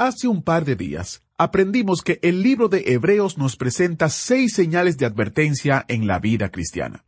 Hace 0.00 0.28
un 0.28 0.42
par 0.42 0.64
de 0.64 0.76
días 0.76 1.22
aprendimos 1.36 2.00
que 2.00 2.20
el 2.22 2.42
libro 2.42 2.70
de 2.70 2.84
Hebreos 2.86 3.36
nos 3.36 3.56
presenta 3.56 4.08
seis 4.08 4.54
señales 4.54 4.96
de 4.96 5.04
advertencia 5.04 5.84
en 5.88 6.06
la 6.06 6.18
vida 6.18 6.50
cristiana. 6.50 7.04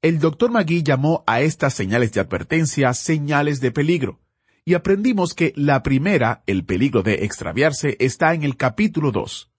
El 0.00 0.18
doctor 0.18 0.50
Magui 0.50 0.82
llamó 0.82 1.22
a 1.28 1.40
estas 1.40 1.72
señales 1.72 2.12
de 2.12 2.18
advertencia 2.18 2.92
señales 2.94 3.60
de 3.60 3.70
peligro, 3.70 4.18
y 4.64 4.74
aprendimos 4.74 5.34
que 5.34 5.52
la 5.54 5.84
primera, 5.84 6.42
el 6.48 6.64
peligro 6.64 7.04
de 7.04 7.24
extraviarse, 7.24 7.96
está 8.00 8.34
en 8.34 8.42
el 8.42 8.56
capítulo 8.56 9.12
2. 9.12 9.52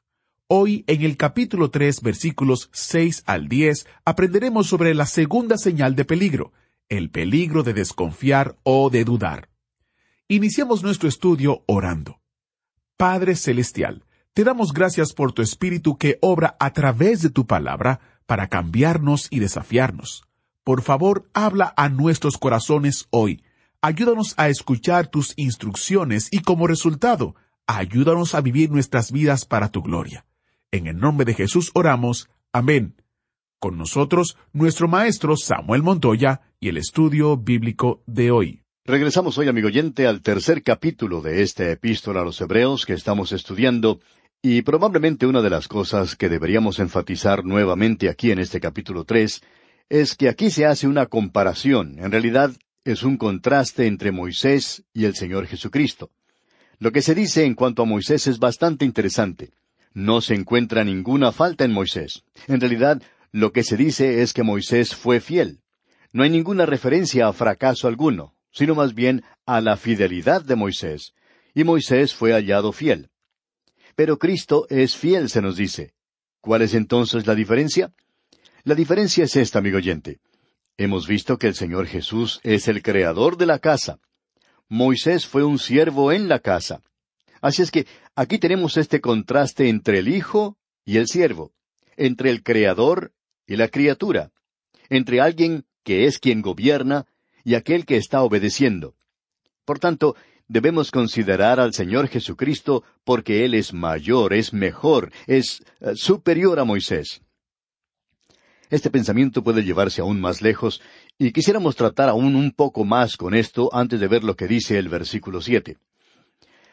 Hoy, 0.47 0.83
en 0.87 1.03
el 1.03 1.15
capítulo 1.15 1.71
3, 1.71 2.01
versículos 2.01 2.69
6 2.73 3.23
al 3.25 3.47
10, 3.47 3.87
aprenderemos 4.03 4.67
sobre 4.67 4.93
la 4.93 5.05
segunda 5.05 5.57
señal 5.57 5.95
de 5.95 6.03
peligro, 6.03 6.51
el 6.89 7.09
peligro 7.11 7.63
de 7.63 7.73
desconfiar 7.73 8.57
o 8.63 8.89
de 8.89 9.05
dudar. 9.05 9.47
Iniciamos 10.27 10.83
nuestro 10.83 11.07
estudio 11.07 11.63
orando. 11.65 12.19
Padre 12.97 13.35
Celestial, 13.35 14.05
te 14.33 14.43
damos 14.43 14.71
gracias 14.71 15.13
por 15.13 15.33
tu 15.33 15.41
Espíritu 15.41 15.97
que 15.97 16.19
obra 16.21 16.55
a 16.59 16.73
través 16.73 17.21
de 17.21 17.29
tu 17.29 17.47
palabra 17.47 17.99
para 18.27 18.47
cambiarnos 18.49 19.27
y 19.31 19.39
desafiarnos. 19.39 20.23
Por 20.63 20.83
favor, 20.83 21.27
habla 21.33 21.73
a 21.75 21.89
nuestros 21.89 22.37
corazones 22.37 23.07
hoy. 23.09 23.43
Ayúdanos 23.81 24.35
a 24.37 24.47
escuchar 24.47 25.07
tus 25.07 25.33
instrucciones 25.37 26.29
y 26.31 26.39
como 26.39 26.67
resultado, 26.67 27.35
ayúdanos 27.67 28.35
a 28.35 28.41
vivir 28.41 28.71
nuestras 28.71 29.11
vidas 29.11 29.45
para 29.45 29.69
tu 29.69 29.81
gloria. 29.81 30.25
En 30.71 30.87
el 30.87 30.97
nombre 30.97 31.25
de 31.25 31.33
Jesús 31.33 31.71
oramos. 31.73 32.29
Amén. 32.53 32.95
Con 33.59 33.77
nosotros, 33.77 34.37
nuestro 34.53 34.87
maestro 34.87 35.35
Samuel 35.35 35.81
Montoya 35.81 36.41
y 36.59 36.69
el 36.69 36.77
estudio 36.77 37.37
bíblico 37.37 38.03
de 38.05 38.31
hoy. 38.31 38.62
Regresamos 38.85 39.37
hoy, 39.37 39.47
amigo 39.47 39.67
oyente, 39.67 40.07
al 40.07 40.21
tercer 40.21 40.61
capítulo 40.61 41.21
de 41.21 41.41
esta 41.41 41.71
epístola 41.71 42.19
a 42.19 42.25
los 42.25 42.41
Hebreos 42.41 42.85
que 42.85 42.91
estamos 42.91 43.31
estudiando, 43.31 44.01
y 44.41 44.61
probablemente 44.63 45.25
una 45.25 45.41
de 45.41 45.49
las 45.49 45.69
cosas 45.69 46.17
que 46.17 46.27
deberíamos 46.27 46.79
enfatizar 46.79 47.45
nuevamente 47.45 48.09
aquí 48.09 48.31
en 48.31 48.39
este 48.39 48.59
capítulo 48.59 49.05
tres 49.05 49.41
es 49.87 50.15
que 50.15 50.27
aquí 50.27 50.49
se 50.49 50.65
hace 50.65 50.85
una 50.85 51.05
comparación, 51.05 51.97
en 51.97 52.11
realidad 52.11 52.51
es 52.83 53.03
un 53.03 53.15
contraste 53.15 53.87
entre 53.87 54.11
Moisés 54.11 54.83
y 54.93 55.05
el 55.05 55.15
Señor 55.15 55.47
Jesucristo. 55.47 56.11
Lo 56.77 56.91
que 56.91 57.01
se 57.01 57.15
dice 57.15 57.45
en 57.45 57.55
cuanto 57.55 57.83
a 57.83 57.85
Moisés 57.85 58.27
es 58.27 58.37
bastante 58.37 58.83
interesante. 58.83 59.51
No 59.93 60.19
se 60.19 60.33
encuentra 60.33 60.83
ninguna 60.83 61.31
falta 61.31 61.63
en 61.63 61.71
Moisés. 61.71 62.25
En 62.49 62.59
realidad, 62.59 63.01
lo 63.31 63.53
que 63.53 63.63
se 63.63 63.77
dice 63.77 64.21
es 64.21 64.33
que 64.33 64.43
Moisés 64.43 64.93
fue 64.93 65.21
fiel. 65.21 65.61
No 66.11 66.23
hay 66.23 66.29
ninguna 66.29 66.65
referencia 66.65 67.29
a 67.29 67.33
fracaso 67.33 67.87
alguno, 67.87 68.32
sino 68.53 68.75
más 68.75 68.93
bien 68.93 69.23
a 69.45 69.59
la 69.59 69.75
fidelidad 69.75 70.43
de 70.43 70.55
Moisés. 70.55 71.13
Y 71.53 71.63
Moisés 71.63 72.13
fue 72.13 72.31
hallado 72.31 72.71
fiel. 72.71 73.09
Pero 73.95 74.17
Cristo 74.17 74.65
es 74.69 74.95
fiel, 74.95 75.29
se 75.29 75.41
nos 75.41 75.57
dice. 75.57 75.93
¿Cuál 76.39 76.61
es 76.61 76.73
entonces 76.73 77.27
la 77.27 77.35
diferencia? 77.35 77.91
La 78.63 78.75
diferencia 78.75 79.25
es 79.25 79.35
esta, 79.35 79.59
amigo 79.59 79.77
oyente. 79.77 80.19
Hemos 80.77 81.07
visto 81.07 81.37
que 81.37 81.47
el 81.47 81.55
Señor 81.55 81.87
Jesús 81.87 82.39
es 82.43 82.67
el 82.67 82.81
creador 82.81 83.37
de 83.37 83.45
la 83.45 83.59
casa. 83.59 83.99
Moisés 84.69 85.27
fue 85.27 85.43
un 85.43 85.59
siervo 85.59 86.11
en 86.11 86.27
la 86.27 86.39
casa. 86.39 86.81
Así 87.41 87.61
es 87.61 87.71
que 87.71 87.85
aquí 88.15 88.39
tenemos 88.39 88.77
este 88.77 89.01
contraste 89.01 89.69
entre 89.69 89.99
el 89.99 90.07
Hijo 90.07 90.57
y 90.85 90.97
el 90.97 91.07
siervo, 91.07 91.51
entre 91.97 92.29
el 92.29 92.41
Creador 92.41 93.11
y 93.45 93.57
la 93.57 93.67
criatura, 93.67 94.31
entre 94.89 95.21
alguien 95.21 95.65
que 95.83 96.05
es 96.05 96.19
quien 96.19 96.41
gobierna 96.41 97.05
y 97.43 97.55
aquel 97.55 97.85
que 97.85 97.97
está 97.97 98.21
obedeciendo. 98.23 98.95
Por 99.65 99.79
tanto, 99.79 100.15
debemos 100.47 100.91
considerar 100.91 101.59
al 101.59 101.73
Señor 101.73 102.07
Jesucristo 102.07 102.83
porque 103.03 103.45
Él 103.45 103.53
es 103.53 103.73
mayor, 103.73 104.33
es 104.33 104.53
mejor, 104.53 105.11
es 105.27 105.63
eh, 105.79 105.93
superior 105.95 106.59
a 106.59 106.63
Moisés. 106.63 107.21
Este 108.69 108.89
pensamiento 108.89 109.43
puede 109.43 109.63
llevarse 109.63 110.01
aún 110.01 110.19
más 110.19 110.41
lejos, 110.41 110.81
y 111.19 111.31
quisiéramos 111.31 111.75
tratar 111.75 112.09
aún 112.09 112.35
un 112.35 112.51
poco 112.51 112.85
más 112.85 113.17
con 113.17 113.35
esto 113.35 113.69
antes 113.71 113.99
de 113.99 114.07
ver 114.07 114.23
lo 114.23 114.35
que 114.35 114.47
dice 114.47 114.79
el 114.79 114.89
versículo 114.89 115.41
siete. 115.41 115.77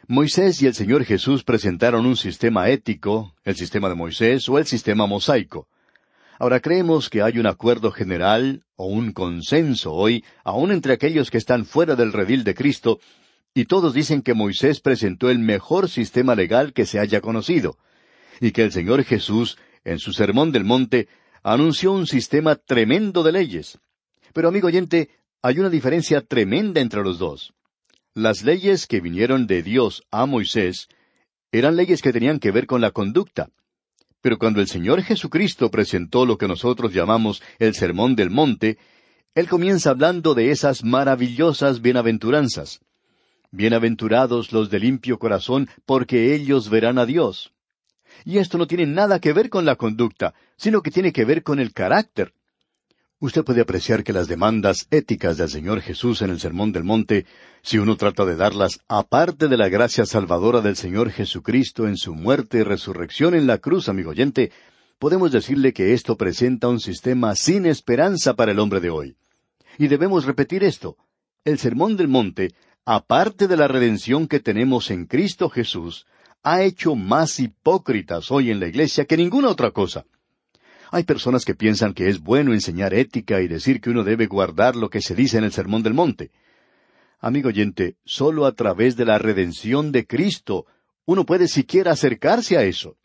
Moisés 0.09 0.61
y 0.63 0.67
el 0.67 0.75
Señor 0.75 1.05
Jesús 1.05 1.45
presentaron 1.45 2.07
un 2.07 2.17
sistema 2.17 2.69
ético, 2.69 3.35
el 3.45 3.55
sistema 3.55 3.89
de 3.89 3.95
Moisés 3.95 4.49
o 4.49 4.59
el 4.59 4.67
sistema 4.67 5.07
mosaico. 5.07 5.69
Ahora 6.41 6.61
creemos 6.61 7.11
que 7.11 7.21
hay 7.21 7.39
un 7.39 7.47
acuerdo 7.47 7.93
general 7.93 8.65
o 8.75 8.87
un 8.87 9.13
consenso 9.13 9.93
hoy, 9.93 10.25
aun 10.43 10.73
entre 10.73 10.95
aquellos 10.95 11.31
que 11.31 11.37
están 11.37 11.67
fuera 11.67 11.97
del 11.97 12.15
redil 12.15 12.45
de 12.45 12.55
Cristo, 12.55 12.99
y 13.53 13.67
todos 13.67 13.93
dicen 13.93 14.23
que 14.23 14.33
Moisés 14.33 14.81
presentó 14.81 15.29
el 15.29 15.39
mejor 15.39 15.91
sistema 15.91 16.35
legal 16.35 16.73
que 16.73 16.87
se 16.87 16.99
haya 16.99 17.21
conocido, 17.21 17.77
y 18.41 18.53
que 18.53 18.63
el 18.63 18.73
Señor 18.73 19.05
Jesús, 19.05 19.59
en 19.85 19.99
su 19.99 20.15
Sermón 20.15 20.51
del 20.51 20.65
Monte, 20.65 21.09
anunció 21.43 21.93
un 21.93 22.07
sistema 22.07 22.57
tremendo 22.57 23.23
de 23.23 23.33
leyes. 23.33 23.79
Pero 24.33 24.49
amigo 24.49 24.69
oyente, 24.69 25.11
hay 25.43 25.59
una 25.59 25.69
diferencia 25.69 26.23
tremenda 26.23 26.81
entre 26.81 27.03
los 27.03 27.19
dos. 27.19 27.53
Las 28.15 28.45
leyes 28.45 28.87
que 28.87 29.03
vinieron 29.03 29.47
de 29.47 29.63
Dios 29.63 30.05
a 30.11 30.25
Moisés 30.25 30.89
eran 31.53 31.77
leyes 31.77 32.01
que 32.01 32.15
tenían 32.15 32.39
que 32.39 32.51
ver 32.51 32.67
con 32.67 32.81
la 32.81 32.93
conducta. 32.93 33.51
Pero 34.21 34.39
cuando 34.39 34.61
el 34.61 34.69
Señor 34.69 35.03
Jesucristo 35.03 35.71
presentó 35.71 36.27
lo 36.27 36.37
que 36.37 36.49
nosotros 36.49 36.93
llamamos 36.93 37.43
el 37.59 37.75
Sermón 37.75 38.17
del 38.17 38.31
Monte, 38.31 38.79
Él 39.35 39.49
comienza 39.49 39.91
hablando 39.91 40.35
de 40.35 40.51
esas 40.51 40.85
maravillosas 40.85 41.81
bienaventuranzas. 41.81 42.81
Bienaventurados 43.51 44.53
los 44.53 44.71
de 44.71 44.79
limpio 44.79 45.19
corazón, 45.19 45.69
porque 45.87 46.35
ellos 46.35 46.69
verán 46.69 46.99
a 46.99 47.07
Dios. 47.07 47.53
Y 48.25 48.39
esto 48.39 48.59
no 48.59 48.67
tiene 48.67 48.87
nada 48.87 49.21
que 49.21 49.33
ver 49.33 49.49
con 49.49 49.65
la 49.65 49.77
conducta, 49.77 50.35
sino 50.57 50.83
que 50.83 50.91
tiene 50.91 51.13
que 51.13 51.25
ver 51.25 51.43
con 51.43 51.59
el 51.59 51.73
carácter. 51.73 52.35
Usted 53.23 53.45
puede 53.45 53.61
apreciar 53.61 54.03
que 54.03 54.15
las 54.15 54.29
demandas 54.29 54.87
éticas 54.91 55.37
del 55.37 55.51
Señor 55.51 55.83
Jesús 55.83 56.23
en 56.23 56.31
el 56.31 56.41
Sermón 56.41 56.73
del 56.73 56.85
Monte, 56.85 57.27
si 57.61 57.77
uno 57.77 57.99
trata 57.99 58.25
de 58.25 58.35
darlas 58.35 58.81
aparte 58.89 59.49
de 59.49 59.59
la 59.59 59.69
gracia 59.69 60.07
salvadora 60.07 60.63
del 60.63 60.75
Señor 60.75 61.11
Jesucristo 61.11 61.87
en 61.87 61.99
su 61.99 62.15
muerte 62.15 62.61
y 62.61 62.63
resurrección 62.63 63.35
en 63.35 63.47
la 63.47 63.59
cruz, 63.59 63.91
amigo 63.91 64.13
oyente, 64.13 64.53
podemos 64.99 65.33
decirle 65.33 65.75
que 65.75 65.93
esto 65.93 66.17
presenta 66.17 66.69
un 66.69 66.81
sistema 66.81 67.37
sin 67.37 67.67
esperanza 67.67 68.33
para 68.33 68.53
el 68.53 68.59
hombre 68.59 68.81
de 68.81 68.89
hoy. 68.89 69.17
Y 69.77 69.89
debemos 69.89 70.25
repetir 70.25 70.65
esto. 70.65 70.97
El 71.45 71.59
Sermón 71.59 71.99
del 71.99 72.09
Monte, 72.09 72.55
aparte 72.87 73.49
de 73.49 73.57
la 73.59 73.69
redención 73.69 74.29
que 74.29 74.41
tenemos 74.41 74.91
en 74.91 75.05
Cristo 75.05 75.51
Jesús, 75.51 76.07
ha 76.43 76.63
hecho 76.63 76.97
más 76.97 77.39
hipócritas 77.39 78.31
hoy 78.31 78.51
en 78.51 78.61
la 78.61 78.67
iglesia 78.67 79.05
que 79.05 79.19
ninguna 79.19 79.51
otra 79.51 79.73
cosa. 79.73 80.07
Hay 80.93 81.05
personas 81.05 81.45
que 81.45 81.55
piensan 81.55 81.95
que 81.95 82.09
es 82.09 82.21
bueno 82.21 82.53
enseñar 82.53 82.95
ética 82.95 83.41
y 83.41 83.49
decir 83.49 83.81
que 83.81 83.91
uno 83.91 84.03
debe 84.03 84.27
guardar 84.27 84.75
lo 84.75 84.91
que 84.91 85.01
se 85.01 85.15
dice 85.15 85.39
en 85.39 85.45
el 85.45 85.53
Sermón 85.53 85.83
del 85.83 85.95
Monte. 85.95 86.33
Amigo 87.21 87.49
oyente, 87.49 87.97
solo 88.05 88.45
a 88.45 88.53
través 88.53 88.97
de 88.97 89.05
la 89.05 89.19
redención 89.19 89.93
de 89.93 90.07
Cristo 90.07 90.67
uno 91.05 91.25
puede 91.27 91.49
siquiera 91.49 91.93
acercarse 91.93 92.57
a 92.57 92.65
eso. 92.65 92.97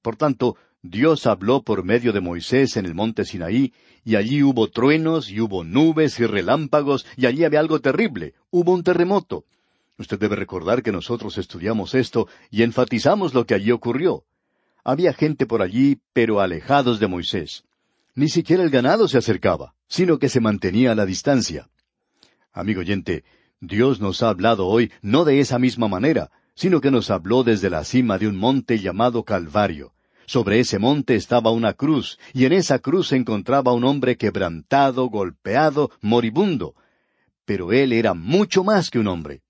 Por 0.00 0.16
tanto, 0.16 0.56
Dios 0.82 1.26
habló 1.26 1.62
por 1.62 1.84
medio 1.84 2.12
de 2.12 2.20
Moisés 2.20 2.76
en 2.76 2.86
el 2.86 2.94
monte 2.94 3.24
Sinaí, 3.24 3.72
y 4.04 4.16
allí 4.16 4.42
hubo 4.42 4.68
truenos, 4.68 5.30
y 5.30 5.40
hubo 5.40 5.62
nubes 5.64 6.18
y 6.18 6.26
relámpagos, 6.26 7.06
y 7.16 7.26
allí 7.26 7.44
había 7.44 7.60
algo 7.60 7.80
terrible, 7.80 8.34
hubo 8.50 8.72
un 8.72 8.82
terremoto. 8.82 9.44
Usted 9.98 10.18
debe 10.18 10.36
recordar 10.36 10.82
que 10.82 10.90
nosotros 10.90 11.38
estudiamos 11.38 11.94
esto 11.94 12.26
y 12.50 12.62
enfatizamos 12.62 13.34
lo 13.34 13.46
que 13.46 13.54
allí 13.54 13.70
ocurrió. 13.70 14.24
Había 14.84 15.12
gente 15.12 15.46
por 15.46 15.62
allí, 15.62 16.00
pero 16.12 16.40
alejados 16.40 16.98
de 16.98 17.06
Moisés. 17.06 17.64
Ni 18.14 18.28
siquiera 18.28 18.62
el 18.62 18.70
ganado 18.70 19.08
se 19.08 19.18
acercaba, 19.18 19.74
sino 19.88 20.18
que 20.18 20.28
se 20.28 20.40
mantenía 20.40 20.92
a 20.92 20.94
la 20.94 21.06
distancia. 21.06 21.68
Amigo 22.52 22.80
oyente, 22.80 23.24
Dios 23.60 24.00
nos 24.00 24.22
ha 24.22 24.28
hablado 24.28 24.66
hoy 24.66 24.90
no 25.00 25.24
de 25.24 25.40
esa 25.40 25.58
misma 25.58 25.88
manera, 25.88 26.30
sino 26.54 26.80
que 26.80 26.90
nos 26.90 27.10
habló 27.10 27.44
desde 27.44 27.70
la 27.70 27.84
cima 27.84 28.18
de 28.18 28.26
un 28.26 28.36
monte 28.36 28.78
llamado 28.78 29.24
Calvario. 29.24 29.92
Sobre 30.26 30.60
ese 30.60 30.78
monte 30.78 31.14
estaba 31.14 31.50
una 31.50 31.74
cruz, 31.74 32.18
y 32.32 32.44
en 32.44 32.52
esa 32.52 32.78
cruz 32.78 33.08
se 33.08 33.16
encontraba 33.16 33.72
un 33.72 33.84
hombre 33.84 34.16
quebrantado, 34.16 35.06
golpeado, 35.06 35.90
moribundo. 36.00 36.74
Pero 37.44 37.72
él 37.72 37.92
era 37.92 38.14
mucho 38.14 38.64
más 38.64 38.90
que 38.90 38.98
un 38.98 39.08
hombre. 39.08 39.42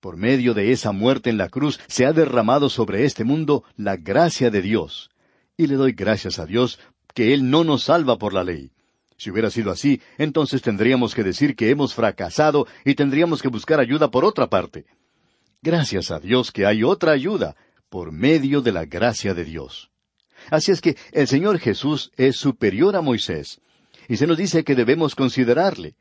Por 0.00 0.16
medio 0.16 0.54
de 0.54 0.72
esa 0.72 0.92
muerte 0.92 1.28
en 1.28 1.36
la 1.36 1.50
cruz 1.50 1.78
se 1.86 2.06
ha 2.06 2.12
derramado 2.12 2.70
sobre 2.70 3.04
este 3.04 3.22
mundo 3.22 3.64
la 3.76 3.96
gracia 3.96 4.50
de 4.50 4.62
Dios. 4.62 5.10
Y 5.58 5.66
le 5.66 5.74
doy 5.74 5.92
gracias 5.92 6.38
a 6.38 6.46
Dios 6.46 6.80
que 7.14 7.34
Él 7.34 7.50
no 7.50 7.64
nos 7.64 7.84
salva 7.84 8.16
por 8.16 8.32
la 8.32 8.42
ley. 8.42 8.72
Si 9.18 9.30
hubiera 9.30 9.50
sido 9.50 9.70
así, 9.70 10.00
entonces 10.16 10.62
tendríamos 10.62 11.14
que 11.14 11.22
decir 11.22 11.54
que 11.54 11.68
hemos 11.68 11.92
fracasado 11.92 12.66
y 12.86 12.94
tendríamos 12.94 13.42
que 13.42 13.48
buscar 13.48 13.78
ayuda 13.78 14.10
por 14.10 14.24
otra 14.24 14.48
parte. 14.48 14.86
Gracias 15.60 16.10
a 16.10 16.18
Dios 16.18 16.50
que 16.50 16.64
hay 16.64 16.82
otra 16.82 17.12
ayuda, 17.12 17.54
por 17.90 18.12
medio 18.12 18.62
de 18.62 18.72
la 18.72 18.86
gracia 18.86 19.34
de 19.34 19.44
Dios. 19.44 19.90
Así 20.50 20.72
es 20.72 20.80
que 20.80 20.96
el 21.12 21.28
Señor 21.28 21.58
Jesús 21.58 22.10
es 22.16 22.36
superior 22.36 22.96
a 22.96 23.02
Moisés, 23.02 23.60
y 24.08 24.16
se 24.16 24.26
nos 24.26 24.38
dice 24.38 24.64
que 24.64 24.74
debemos 24.74 25.14
considerarle. 25.14 25.96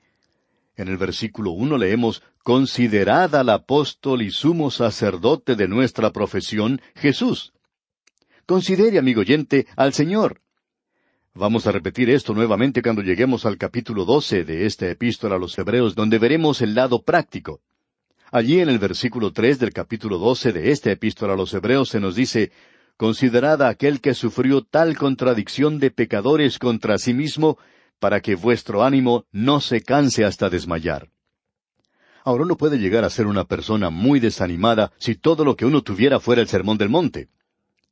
En 0.79 0.87
el 0.87 0.95
versículo 0.95 1.51
uno 1.51 1.77
leemos 1.77 2.23
Considerad 2.41 3.35
al 3.35 3.49
apóstol 3.49 4.21
y 4.21 4.31
sumo 4.31 4.71
sacerdote 4.71 5.57
de 5.57 5.67
nuestra 5.67 6.13
profesión, 6.13 6.79
Jesús. 6.95 7.51
Considere, 8.45 8.97
amigo 8.97 9.19
oyente, 9.19 9.67
al 9.75 9.91
Señor. 9.91 10.39
Vamos 11.33 11.67
a 11.67 11.73
repetir 11.73 12.09
esto 12.09 12.33
nuevamente 12.33 12.81
cuando 12.81 13.01
lleguemos 13.01 13.45
al 13.45 13.57
capítulo 13.57 14.05
doce 14.05 14.45
de 14.45 14.65
esta 14.65 14.89
epístola 14.89 15.35
a 15.35 15.37
los 15.37 15.57
Hebreos, 15.57 15.95
donde 15.95 16.17
veremos 16.17 16.61
el 16.61 16.75
lado 16.75 17.03
práctico. 17.03 17.59
Allí 18.31 18.61
en 18.61 18.69
el 18.69 18.79
versículo 18.79 19.33
tres 19.33 19.59
del 19.59 19.73
capítulo 19.73 20.17
doce 20.17 20.53
de 20.53 20.71
esta 20.71 20.91
epístola 20.91 21.33
a 21.33 21.35
los 21.37 21.53
Hebreos 21.53 21.89
se 21.89 21.99
nos 21.99 22.15
dice 22.15 22.53
Considerad 22.95 23.61
a 23.63 23.67
aquel 23.67 23.99
que 23.99 24.13
sufrió 24.13 24.61
tal 24.61 24.97
contradicción 24.97 25.77
de 25.77 25.91
pecadores 25.91 26.57
contra 26.57 26.97
sí 26.97 27.13
mismo, 27.13 27.57
para 27.99 28.21
que 28.21 28.35
vuestro 28.35 28.83
ánimo 28.83 29.25
no 29.31 29.61
se 29.61 29.81
canse 29.81 30.25
hasta 30.25 30.49
desmayar. 30.49 31.09
Ahora 32.23 32.43
uno 32.43 32.57
puede 32.57 32.77
llegar 32.77 33.03
a 33.05 33.09
ser 33.09 33.27
una 33.27 33.45
persona 33.45 33.89
muy 33.89 34.19
desanimada 34.19 34.91
si 34.97 35.15
todo 35.15 35.45
lo 35.45 35.55
que 35.55 35.65
uno 35.65 35.81
tuviera 35.81 36.19
fuera 36.19 36.41
el 36.41 36.47
sermón 36.47 36.77
del 36.77 36.89
monte. 36.89 37.29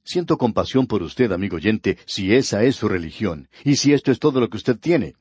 Siento 0.04 0.38
compasión 0.38 0.88
por 0.88 1.04
usted, 1.04 1.32
amigo 1.32 1.58
oyente, 1.58 1.98
si 2.06 2.34
esa 2.34 2.64
es 2.64 2.76
su 2.76 2.88
religión, 2.88 3.50
y 3.66 3.76
si 3.76 3.94
esto 3.94 4.12
es 4.12 4.20
todo 4.20 4.40
lo 4.40 4.50
que 4.50 4.58
usted 4.58 4.78
tiene. 4.78 5.16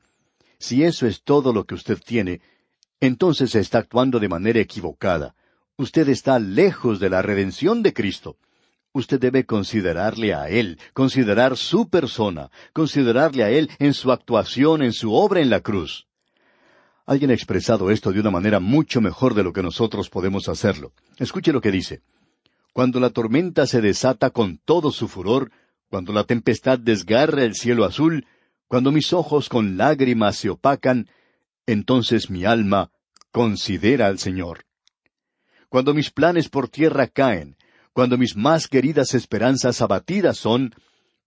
Si 0.59 0.85
eso 0.85 1.07
es 1.07 1.23
todo 1.23 1.53
lo 1.53 1.65
que 1.65 1.75
usted 1.75 1.99
tiene, 1.99 2.41
entonces 3.01 3.51
se 3.51 3.61
está 3.61 3.79
actuando 3.79 4.21
de 4.21 4.29
manera 4.29 4.61
equivocada. 4.61 5.35
Usted 5.77 6.09
está 6.09 6.39
lejos 6.39 7.01
de 7.01 7.11
la 7.11 7.21
redención 7.21 7.83
de 7.83 7.93
Cristo. 7.93 8.37
Usted 8.97 9.21
debe 9.21 9.45
considerarle 9.45 10.33
a 10.33 10.49
Él, 10.49 10.79
considerar 10.95 11.59
su 11.59 11.91
persona, 11.91 12.51
considerarle 12.73 13.45
a 13.45 13.51
Él 13.51 13.69
en 13.79 13.93
su 13.93 14.11
actuación, 14.11 14.81
en 14.81 14.95
su 14.95 15.13
obra 15.13 15.41
en 15.43 15.51
la 15.51 15.61
cruz. 15.61 16.07
Alguien 17.05 17.31
ha 17.31 17.35
expresado 17.35 17.91
esto 17.91 18.11
de 18.11 18.21
una 18.21 18.31
manera 18.31 18.59
mucho 18.59 19.03
mejor 19.03 19.35
de 19.35 19.43
lo 19.43 19.53
que 19.53 19.63
nosotros 19.63 20.09
podemos 20.09 20.49
hacerlo. 20.49 20.95
Escuche 21.19 21.53
lo 21.53 21.61
que 21.61 21.71
dice. 21.71 22.01
Cuando 22.73 22.99
la 22.99 23.11
tormenta 23.11 23.67
se 23.67 23.83
desata 23.83 24.31
con 24.31 24.57
todo 24.65 24.91
su 24.91 25.09
furor, 25.09 25.51
cuando 25.91 26.15
la 26.15 26.25
tempestad 26.25 26.79
desgarra 26.79 27.45
el 27.45 27.55
cielo 27.55 27.85
azul, 27.85 28.27
cuando 28.67 28.93
mis 28.93 29.13
ojos 29.13 29.51
con 29.51 29.77
lágrimas 29.77 30.37
se 30.37 30.49
opacan, 30.49 31.07
entonces 31.67 32.31
mi 32.31 32.47
alma 32.47 32.91
considera 33.31 34.07
al 34.07 34.19
Señor. 34.19 34.65
Cuando 35.69 35.93
mis 35.93 36.11
planes 36.11 36.49
por 36.49 36.71
tierra 36.71 37.09
caen, 37.09 37.56
cuando 37.97 38.19
mis 38.19 38.37
más 38.37 38.69
queridas 38.69 39.15
esperanzas 39.15 39.81
abatidas 39.81 40.37
son, 40.37 40.75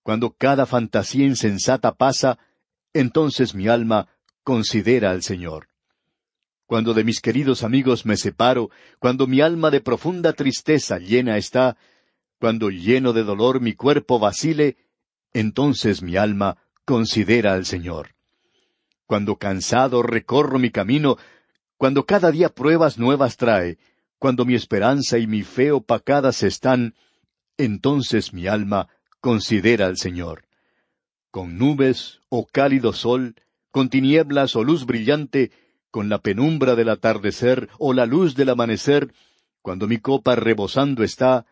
cuando 0.03 0.35
cada 0.37 0.67
fantasía 0.67 1.25
insensata 1.25 1.95
pasa, 1.95 2.37
entonces 2.93 3.55
mi 3.55 3.67
alma 3.67 4.07
considera 4.43 5.09
al 5.09 5.23
Señor. 5.23 5.67
Cuando 6.67 6.93
de 6.93 7.03
mis 7.03 7.21
queridos 7.21 7.63
amigos 7.63 8.05
me 8.05 8.17
separo, 8.17 8.69
cuando 8.99 9.25
mi 9.25 9.41
alma 9.41 9.71
de 9.71 9.81
profunda 9.81 10.33
tristeza 10.33 10.99
llena 10.99 11.37
está, 11.37 11.75
cuando 12.39 12.69
lleno 12.69 13.13
de 13.13 13.23
dolor 13.23 13.61
mi 13.61 13.73
cuerpo 13.73 14.19
vacile, 14.19 14.77
entonces 15.33 16.03
mi 16.03 16.17
alma 16.17 16.57
considera 16.85 17.53
al 17.53 17.65
Señor. 17.65 18.09
Cuando 19.07 19.37
cansado 19.37 20.03
recorro 20.03 20.59
mi 20.59 20.69
camino, 20.69 21.17
cuando 21.77 22.05
cada 22.05 22.29
día 22.29 22.49
pruebas 22.49 22.99
nuevas 22.99 23.37
trae, 23.37 23.79
cuando 24.19 24.45
mi 24.45 24.53
esperanza 24.53 25.17
y 25.17 25.27
mi 25.27 25.43
fe 25.43 25.71
opacadas 25.71 26.43
están, 26.43 26.93
entonces 27.57 28.33
mi 28.33 28.47
alma 28.47 28.89
considera 29.21 29.87
al 29.87 29.97
Señor. 29.97 30.45
Con 31.31 31.57
nubes 31.57 32.21
o 32.29 32.45
cálido 32.45 32.93
sol, 32.93 33.35
con 33.71 33.89
tinieblas 33.89 34.55
o 34.55 34.63
luz 34.63 34.85
brillante, 34.85 35.51
con 35.89 36.09
la 36.09 36.19
penumbra 36.19 36.75
del 36.75 36.89
atardecer 36.89 37.69
o 37.77 37.93
la 37.93 38.05
luz 38.05 38.35
del 38.35 38.49
amanecer, 38.49 39.13
cuando 39.61 39.87
mi 39.87 39.97
copa 39.97 40.35
rebosando 40.35 41.03
está, 41.03 41.45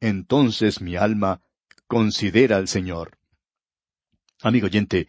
entonces 0.00 0.80
mi 0.80 0.96
alma 0.96 1.40
considera 1.86 2.56
al 2.56 2.68
Señor. 2.68 3.18
Amigo 4.42 4.66
oyente, 4.66 5.08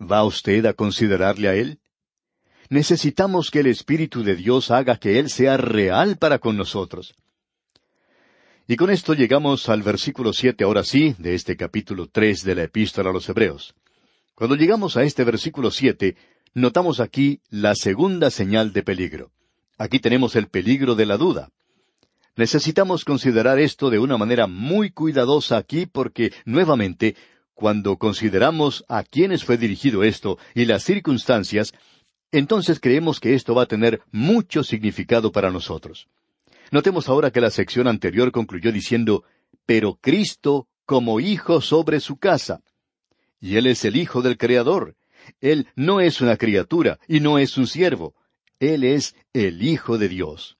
¿va 0.00 0.24
usted 0.24 0.66
a 0.66 0.74
considerarle 0.74 1.48
a 1.48 1.54
Él? 1.54 1.80
Necesitamos 2.68 3.50
que 3.50 3.60
el 3.60 3.66
Espíritu 3.66 4.22
de 4.22 4.36
Dios 4.36 4.70
haga 4.70 4.96
que 4.96 5.18
Él 5.18 5.30
sea 5.30 5.56
real 5.56 6.16
para 6.16 6.38
con 6.38 6.56
nosotros. 6.56 7.14
Y 8.66 8.76
con 8.76 8.90
esto 8.90 9.12
llegamos 9.12 9.68
al 9.68 9.82
versículo 9.82 10.32
siete, 10.32 10.64
ahora 10.64 10.84
sí, 10.84 11.14
de 11.18 11.34
este 11.34 11.56
capítulo 11.56 12.08
tres 12.10 12.42
de 12.44 12.54
la 12.54 12.62
Epístola 12.62 13.10
a 13.10 13.12
los 13.12 13.28
Hebreos. 13.28 13.74
Cuando 14.34 14.56
llegamos 14.56 14.96
a 14.96 15.02
este 15.02 15.22
versículo 15.22 15.70
siete, 15.70 16.16
notamos 16.54 17.00
aquí 17.00 17.40
la 17.50 17.74
segunda 17.74 18.30
señal 18.30 18.72
de 18.72 18.82
peligro. 18.82 19.30
Aquí 19.76 19.98
tenemos 19.98 20.34
el 20.34 20.48
peligro 20.48 20.94
de 20.94 21.06
la 21.06 21.16
duda. 21.16 21.50
Necesitamos 22.36 23.04
considerar 23.04 23.60
esto 23.60 23.90
de 23.90 23.98
una 23.98 24.16
manera 24.16 24.46
muy 24.46 24.90
cuidadosa 24.90 25.56
aquí 25.56 25.86
porque, 25.86 26.32
nuevamente, 26.44 27.16
cuando 27.54 27.96
consideramos 27.96 28.84
a 28.88 29.04
quiénes 29.04 29.44
fue 29.44 29.56
dirigido 29.56 30.02
esto 30.02 30.38
y 30.54 30.64
las 30.64 30.82
circunstancias, 30.82 31.72
entonces 32.38 32.80
creemos 32.80 33.20
que 33.20 33.34
esto 33.34 33.54
va 33.54 33.62
a 33.62 33.66
tener 33.66 34.02
mucho 34.10 34.64
significado 34.64 35.30
para 35.30 35.50
nosotros. 35.50 36.08
Notemos 36.70 37.08
ahora 37.08 37.30
que 37.30 37.40
la 37.40 37.50
sección 37.50 37.86
anterior 37.86 38.32
concluyó 38.32 38.72
diciendo, 38.72 39.24
pero 39.66 39.98
Cristo 40.00 40.66
como 40.86 41.20
hijo 41.20 41.60
sobre 41.60 42.00
su 42.00 42.16
casa. 42.16 42.62
Y 43.40 43.56
Él 43.56 43.66
es 43.66 43.84
el 43.84 43.96
Hijo 43.96 44.22
del 44.22 44.36
Creador. 44.36 44.96
Él 45.40 45.68
no 45.76 46.00
es 46.00 46.20
una 46.20 46.36
criatura 46.36 46.98
y 47.06 47.20
no 47.20 47.38
es 47.38 47.56
un 47.56 47.66
siervo. 47.66 48.14
Él 48.58 48.84
es 48.84 49.14
el 49.32 49.62
Hijo 49.62 49.98
de 49.98 50.08
Dios. 50.08 50.56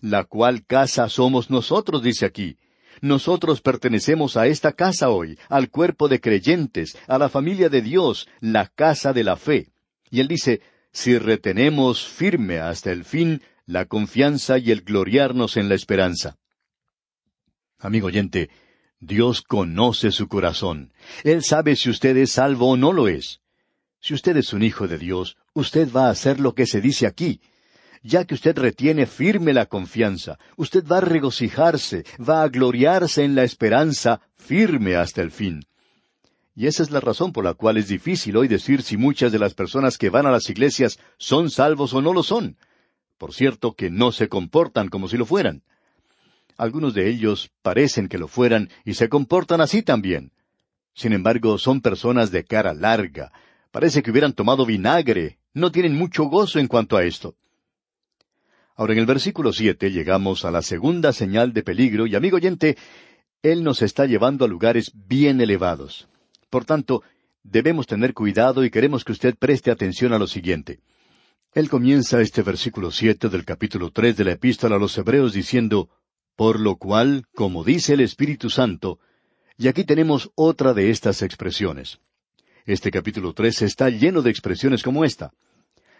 La 0.00 0.24
cual 0.24 0.66
casa 0.66 1.08
somos 1.08 1.50
nosotros, 1.50 2.02
dice 2.02 2.26
aquí. 2.26 2.58
Nosotros 3.00 3.60
pertenecemos 3.60 4.36
a 4.36 4.46
esta 4.46 4.72
casa 4.72 5.10
hoy, 5.10 5.38
al 5.48 5.70
cuerpo 5.70 6.08
de 6.08 6.20
creyentes, 6.20 6.96
a 7.06 7.18
la 7.18 7.28
familia 7.28 7.68
de 7.68 7.82
Dios, 7.82 8.28
la 8.40 8.66
casa 8.66 9.12
de 9.12 9.24
la 9.24 9.36
fe. 9.36 9.68
Y 10.10 10.20
él 10.20 10.28
dice, 10.28 10.60
si 10.94 11.18
retenemos 11.18 12.06
firme 12.06 12.60
hasta 12.60 12.92
el 12.92 13.04
fin 13.04 13.42
la 13.66 13.84
confianza 13.84 14.58
y 14.58 14.70
el 14.70 14.82
gloriarnos 14.82 15.56
en 15.56 15.68
la 15.68 15.74
esperanza. 15.74 16.38
Amigo 17.78 18.06
oyente, 18.06 18.48
Dios 19.00 19.42
conoce 19.42 20.12
su 20.12 20.28
corazón. 20.28 20.92
Él 21.24 21.42
sabe 21.42 21.74
si 21.76 21.90
usted 21.90 22.16
es 22.16 22.32
salvo 22.32 22.70
o 22.70 22.76
no 22.76 22.92
lo 22.92 23.08
es. 23.08 23.40
Si 24.00 24.14
usted 24.14 24.36
es 24.36 24.52
un 24.52 24.62
hijo 24.62 24.86
de 24.86 24.98
Dios, 24.98 25.36
usted 25.52 25.90
va 25.90 26.06
a 26.06 26.10
hacer 26.10 26.38
lo 26.38 26.54
que 26.54 26.64
se 26.64 26.80
dice 26.80 27.06
aquí. 27.06 27.40
Ya 28.02 28.24
que 28.24 28.34
usted 28.34 28.56
retiene 28.56 29.06
firme 29.06 29.52
la 29.52 29.66
confianza, 29.66 30.38
usted 30.56 30.86
va 30.86 30.98
a 30.98 31.00
regocijarse, 31.00 32.04
va 32.20 32.42
a 32.42 32.48
gloriarse 32.48 33.24
en 33.24 33.34
la 33.34 33.42
esperanza 33.42 34.20
firme 34.36 34.94
hasta 34.94 35.22
el 35.22 35.32
fin. 35.32 35.64
Y 36.56 36.66
esa 36.68 36.84
es 36.84 36.90
la 36.90 37.00
razón 37.00 37.32
por 37.32 37.44
la 37.44 37.54
cual 37.54 37.76
es 37.78 37.88
difícil 37.88 38.36
hoy 38.36 38.46
decir 38.46 38.82
si 38.82 38.96
muchas 38.96 39.32
de 39.32 39.40
las 39.40 39.54
personas 39.54 39.98
que 39.98 40.10
van 40.10 40.26
a 40.26 40.30
las 40.30 40.48
iglesias 40.48 41.00
son 41.18 41.50
salvos 41.50 41.94
o 41.94 42.00
no 42.00 42.12
lo 42.12 42.22
son. 42.22 42.56
Por 43.18 43.34
cierto 43.34 43.72
que 43.72 43.90
no 43.90 44.12
se 44.12 44.28
comportan 44.28 44.88
como 44.88 45.08
si 45.08 45.16
lo 45.16 45.26
fueran. 45.26 45.62
Algunos 46.56 46.94
de 46.94 47.08
ellos 47.08 47.50
parecen 47.62 48.08
que 48.08 48.18
lo 48.18 48.28
fueran 48.28 48.70
y 48.84 48.94
se 48.94 49.08
comportan 49.08 49.60
así 49.60 49.82
también. 49.82 50.30
Sin 50.94 51.12
embargo, 51.12 51.58
son 51.58 51.80
personas 51.80 52.30
de 52.30 52.44
cara 52.44 52.72
larga. 52.72 53.32
Parece 53.72 54.02
que 54.02 54.12
hubieran 54.12 54.32
tomado 54.32 54.64
vinagre. 54.64 55.38
No 55.52 55.72
tienen 55.72 55.96
mucho 55.96 56.24
gozo 56.24 56.60
en 56.60 56.68
cuanto 56.68 56.96
a 56.96 57.02
esto. 57.02 57.34
Ahora 58.76 58.92
en 58.92 59.00
el 59.00 59.06
versículo 59.06 59.52
siete 59.52 59.90
llegamos 59.90 60.44
a 60.44 60.52
la 60.52 60.62
segunda 60.62 61.12
señal 61.12 61.52
de 61.52 61.64
peligro 61.64 62.06
y 62.06 62.14
amigo 62.14 62.36
oyente, 62.36 62.76
Él 63.42 63.64
nos 63.64 63.82
está 63.82 64.06
llevando 64.06 64.44
a 64.44 64.48
lugares 64.48 64.92
bien 64.94 65.40
elevados. 65.40 66.08
Por 66.54 66.66
tanto, 66.66 67.02
debemos 67.42 67.88
tener 67.88 68.14
cuidado 68.14 68.64
y 68.64 68.70
queremos 68.70 69.02
que 69.02 69.10
usted 69.10 69.34
preste 69.36 69.72
atención 69.72 70.12
a 70.12 70.20
lo 70.20 70.28
siguiente. 70.28 70.78
Él 71.52 71.68
comienza 71.68 72.20
este 72.20 72.42
versículo 72.42 72.92
siete 72.92 73.28
del 73.28 73.44
capítulo 73.44 73.90
tres 73.90 74.16
de 74.16 74.22
la 74.22 74.30
epístola 74.34 74.76
a 74.76 74.78
los 74.78 74.96
Hebreos 74.96 75.32
diciendo, 75.32 75.88
Por 76.36 76.60
lo 76.60 76.76
cual, 76.76 77.24
como 77.34 77.64
dice 77.64 77.94
el 77.94 78.02
Espíritu 78.02 78.50
Santo, 78.50 79.00
y 79.58 79.66
aquí 79.66 79.82
tenemos 79.82 80.30
otra 80.36 80.74
de 80.74 80.90
estas 80.90 81.22
expresiones. 81.22 81.98
Este 82.66 82.92
capítulo 82.92 83.32
tres 83.32 83.60
está 83.60 83.90
lleno 83.90 84.22
de 84.22 84.30
expresiones 84.30 84.84
como 84.84 85.04
esta. 85.04 85.32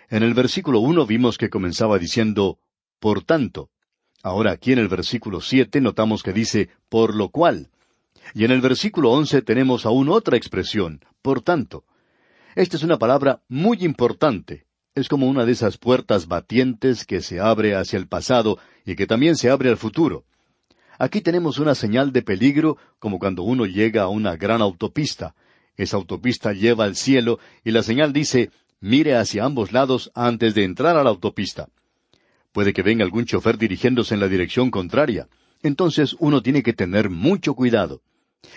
En 0.09 0.23
el 0.23 0.35
versículo 0.35 0.79
uno 0.79 1.05
vimos 1.05 1.37
que 1.37 1.51
comenzaba 1.51 1.99
diciendo, 1.99 2.61
Por 3.01 3.25
tanto. 3.25 3.71
Ahora 4.23 4.53
aquí 4.53 4.71
en 4.71 4.79
el 4.79 4.87
versículo 4.87 5.41
siete 5.41 5.81
notamos 5.81 6.23
que 6.23 6.33
dice 6.33 6.69
por 6.89 7.17
lo 7.17 7.31
cual. 7.31 7.73
Y 8.33 8.45
en 8.45 8.51
el 8.51 8.61
versículo 8.61 9.11
once 9.11 9.43
tenemos 9.43 9.85
aún 9.85 10.09
otra 10.09 10.37
expresión, 10.37 11.05
por 11.21 11.43
tanto. 11.43 11.85
Esta 12.55 12.77
es 12.77 12.83
una 12.83 12.99
palabra 12.99 13.43
muy 13.49 13.85
importante. 13.85 14.67
Es 14.95 15.09
como 15.09 15.27
una 15.27 15.45
de 15.45 15.53
esas 15.53 15.77
puertas 15.77 16.29
batientes 16.29 17.05
que 17.05 17.21
se 17.21 17.41
abre 17.41 17.75
hacia 17.75 17.99
el 17.99 18.07
pasado 18.07 18.59
y 18.87 18.95
que 18.95 19.07
también 19.07 19.37
se 19.37 19.51
abre 19.51 19.69
al 19.69 19.77
futuro. 19.77 20.25
Aquí 20.99 21.21
tenemos 21.21 21.59
una 21.59 21.75
señal 21.75 22.13
de 22.13 22.23
peligro 22.23 22.79
como 23.01 23.19
cuando 23.19 23.43
uno 23.43 23.67
llega 23.67 24.03
a 24.03 24.09
una 24.09 24.37
gran 24.37 24.63
autopista. 24.63 25.35
Esa 25.77 25.97
autopista 25.97 26.53
lleva 26.53 26.85
al 26.85 26.95
cielo 26.95 27.41
y 27.65 27.73
la 27.73 27.83
señal 27.83 28.13
dice 28.13 28.51
mire 28.81 29.17
hacia 29.17 29.45
ambos 29.45 29.73
lados 29.73 30.13
antes 30.15 30.55
de 30.55 30.63
entrar 30.63 30.97
a 30.97 31.03
la 31.03 31.11
autopista. 31.11 31.69
Puede 32.53 32.73
que 32.73 32.83
venga 32.83 33.03
algún 33.03 33.25
chofer 33.25 33.59
dirigiéndose 33.59 34.15
en 34.15 34.21
la 34.21 34.29
dirección 34.29 34.71
contraria. 34.71 35.27
Entonces 35.63 36.15
uno 36.21 36.43
tiene 36.43 36.63
que 36.63 36.75
tener 36.75 37.11
mucho 37.11 37.55
cuidado. 37.55 38.03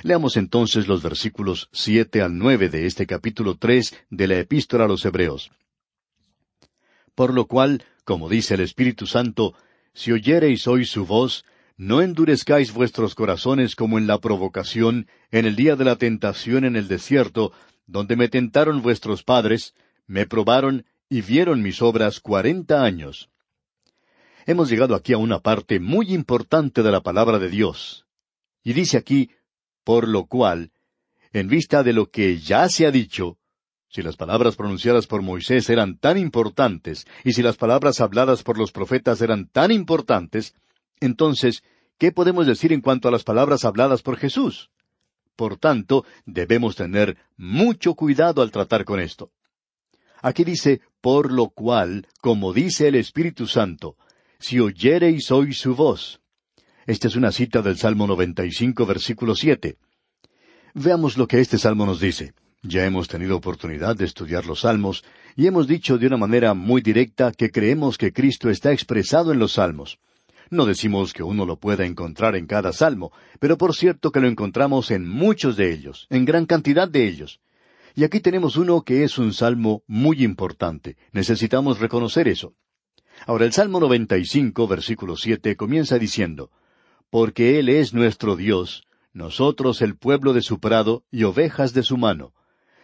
Leamos 0.04 0.38
entonces 0.38 0.88
los 0.88 1.02
versículos 1.02 1.70
siete 1.72 2.22
al 2.22 2.38
nueve 2.38 2.70
de 2.70 2.86
este 2.86 3.06
capítulo 3.06 3.58
tres 3.58 3.96
de 4.10 4.28
la 4.28 4.40
Epístola 4.40 4.86
a 4.86 4.88
los 4.88 5.04
Hebreos. 5.06 5.52
Por 7.16 7.34
lo 7.34 7.46
cual, 7.46 7.84
como 8.04 8.30
dice 8.30 8.54
el 8.54 8.62
Espíritu 8.62 9.08
Santo, 9.08 9.56
si 9.94 10.12
oyereis 10.12 10.68
hoy 10.68 10.86
su 10.86 11.06
voz, 11.06 11.46
no 11.78 12.02
endurezcáis 12.02 12.74
vuestros 12.74 13.16
corazones 13.16 13.76
como 13.76 13.98
en 13.98 14.08
la 14.08 14.20
provocación, 14.20 15.08
en 15.32 15.46
el 15.46 15.56
día 15.56 15.76
de 15.76 15.86
la 15.86 15.96
tentación 15.96 16.66
en 16.66 16.76
el 16.76 16.88
desierto, 16.88 17.52
donde 17.86 18.16
me 18.16 18.30
tentaron 18.30 18.82
vuestros 18.82 19.24
padres, 19.24 19.74
me 20.06 20.26
probaron 20.26 20.86
y 21.10 21.22
vieron 21.22 21.62
mis 21.62 21.82
obras 21.82 22.20
cuarenta 22.20 22.84
años. 22.84 23.30
Hemos 24.46 24.70
llegado 24.70 24.96
aquí 24.96 25.14
a 25.14 25.18
una 25.18 25.40
parte 25.40 25.80
muy 25.80 26.14
importante 26.14 26.84
de 26.84 26.92
la 26.92 27.02
palabra 27.02 27.40
de 27.40 27.50
Dios. 27.50 28.06
Y 28.64 28.74
dice 28.74 28.98
aquí, 28.98 29.32
por 29.88 30.06
lo 30.06 30.26
cual, 30.26 30.74
en 31.32 31.48
vista 31.48 31.82
de 31.82 31.94
lo 31.94 32.12
que 32.12 32.40
ya 32.40 32.68
se 32.68 32.86
ha 32.86 32.92
dicho, 32.92 33.38
si 33.88 34.02
las 34.02 34.18
palabras 34.18 34.58
pronunciadas 34.58 35.08
por 35.08 35.22
Moisés 35.22 35.70
eran 35.70 35.98
tan 35.98 36.18
importantes, 36.18 37.08
y 37.24 37.32
si 37.32 37.42
las 37.42 37.56
palabras 37.56 38.02
habladas 38.02 38.44
por 38.44 38.58
los 38.58 38.74
profetas 38.74 39.22
eran 39.22 39.48
tan 39.48 39.72
importantes, 39.72 40.56
entonces, 41.00 41.64
¿qué 41.98 42.12
podemos 42.12 42.46
decir 42.46 42.74
en 42.74 42.82
cuanto 42.82 43.08
a 43.08 43.12
las 43.12 43.24
palabras 43.24 43.64
habladas 43.64 44.02
por 44.02 44.18
Jesús? 44.18 44.72
Por 45.38 45.56
tanto, 45.56 46.04
debemos 46.26 46.76
tener 46.76 47.16
mucho 47.38 47.94
cuidado 47.94 48.42
al 48.42 48.52
tratar 48.52 48.84
con 48.84 49.00
esto. 49.00 49.32
Aquí 50.22 50.44
dice, 50.44 50.82
por 51.00 51.32
lo 51.32 51.48
cual, 51.48 52.10
como 52.20 52.52
dice 52.52 52.90
el 52.90 52.96
Espíritu 52.96 53.48
Santo, 53.48 53.96
si 54.38 54.60
oyereis 54.60 55.32
hoy 55.32 55.54
su 55.54 55.76
voz. 55.76 56.20
Esta 56.88 57.10
es 57.10 57.18
una 57.18 57.34
cita 57.34 57.62
del 57.62 57.76
Salmo 57.76 58.08
95, 58.08 58.86
versículo 58.86 59.36
7. 59.36 59.76
Veamos 60.74 61.18
lo 61.18 61.28
que 61.28 61.42
este 61.42 61.58
Salmo 61.58 61.86
nos 61.86 62.00
dice. 62.00 62.32
Ya 62.64 62.86
hemos 62.86 63.10
tenido 63.10 63.36
oportunidad 63.36 63.98
de 63.98 64.06
estudiar 64.06 64.46
los 64.46 64.62
Salmos 64.62 65.04
y 65.36 65.48
hemos 65.48 65.68
dicho 65.68 65.98
de 65.98 66.08
una 66.08 66.16
manera 66.16 66.54
muy 66.54 66.82
directa 66.82 67.34
que 67.34 67.52
creemos 67.52 67.98
que 67.98 68.14
Cristo 68.14 68.50
está 68.50 68.72
expresado 68.72 69.34
en 69.34 69.40
los 69.40 69.52
Salmos. 69.52 70.00
No 70.50 70.66
decimos 70.66 71.12
que 71.12 71.24
uno 71.24 71.46
lo 71.46 71.58
pueda 71.58 71.86
encontrar 71.86 72.38
en 72.38 72.48
cada 72.48 72.72
salmo, 72.72 73.12
pero 73.42 73.58
por 73.58 73.76
cierto 73.76 74.14
que 74.14 74.22
lo 74.22 74.30
encontramos 74.30 74.90
en 74.90 75.10
muchos 75.10 75.58
de 75.58 75.74
ellos, 75.74 76.08
en 76.10 76.24
gran 76.24 76.46
cantidad 76.46 76.88
de 76.88 77.06
ellos. 77.06 77.42
Y 77.96 78.06
aquí 78.06 78.22
tenemos 78.22 78.56
uno 78.56 78.84
que 78.84 79.04
es 79.04 79.18
un 79.18 79.34
salmo 79.34 79.84
muy 79.88 80.24
importante. 80.24 80.96
Necesitamos 81.12 81.82
reconocer 81.82 82.30
eso. 82.30 82.54
Ahora 83.26 83.44
el 83.44 83.52
Salmo 83.52 83.82
95, 83.82 84.68
versículo 84.68 85.18
7, 85.18 85.58
comienza 85.58 85.98
diciendo, 85.98 86.50
Porque 87.10 87.60
Él 87.60 87.70
es 87.70 87.94
nuestro 87.94 88.36
Dios, 88.36 88.84
nosotros 89.14 89.82
el 89.82 89.98
pueblo 89.98 90.34
de 90.34 90.42
su 90.42 90.60
prado 90.60 91.04
y 91.10 91.24
ovejas 91.24 91.74
de 91.74 91.84
su 91.84 91.98
mano. 91.98 92.34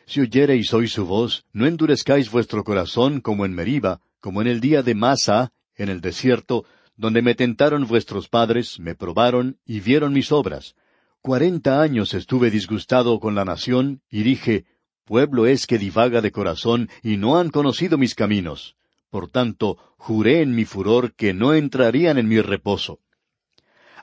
Si 0.05 0.21
oyereis 0.21 0.73
hoy 0.73 0.87
su 0.87 1.05
voz, 1.05 1.45
no 1.53 1.65
endurezcáis 1.65 2.31
vuestro 2.31 2.63
corazón 2.63 3.21
como 3.21 3.45
en 3.45 3.53
Meriba, 3.53 4.01
como 4.19 4.41
en 4.41 4.47
el 4.47 4.59
día 4.59 4.81
de 4.81 4.95
Masa, 4.95 5.51
en 5.75 5.89
el 5.89 6.01
desierto, 6.01 6.65
donde 6.95 7.21
me 7.21 7.35
tentaron 7.35 7.87
vuestros 7.87 8.29
padres, 8.29 8.79
me 8.79 8.95
probaron 8.95 9.57
y 9.65 9.79
vieron 9.79 10.13
mis 10.13 10.31
obras. 10.31 10.75
Cuarenta 11.21 11.81
años 11.81 12.13
estuve 12.13 12.51
disgustado 12.51 13.19
con 13.19 13.35
la 13.35 13.45
nación, 13.45 14.01
y 14.09 14.23
dije, 14.23 14.65
Pueblo 15.05 15.45
es 15.45 15.67
que 15.67 15.77
divaga 15.77 16.21
de 16.21 16.31
corazón, 16.31 16.89
y 17.01 17.17
no 17.17 17.37
han 17.37 17.49
conocido 17.49 17.97
mis 17.97 18.15
caminos. 18.15 18.75
Por 19.09 19.29
tanto, 19.29 19.77
juré 19.97 20.41
en 20.41 20.55
mi 20.55 20.65
furor 20.65 21.13
que 21.13 21.33
no 21.33 21.53
entrarían 21.53 22.17
en 22.17 22.27
mi 22.27 22.41
reposo. 22.41 22.99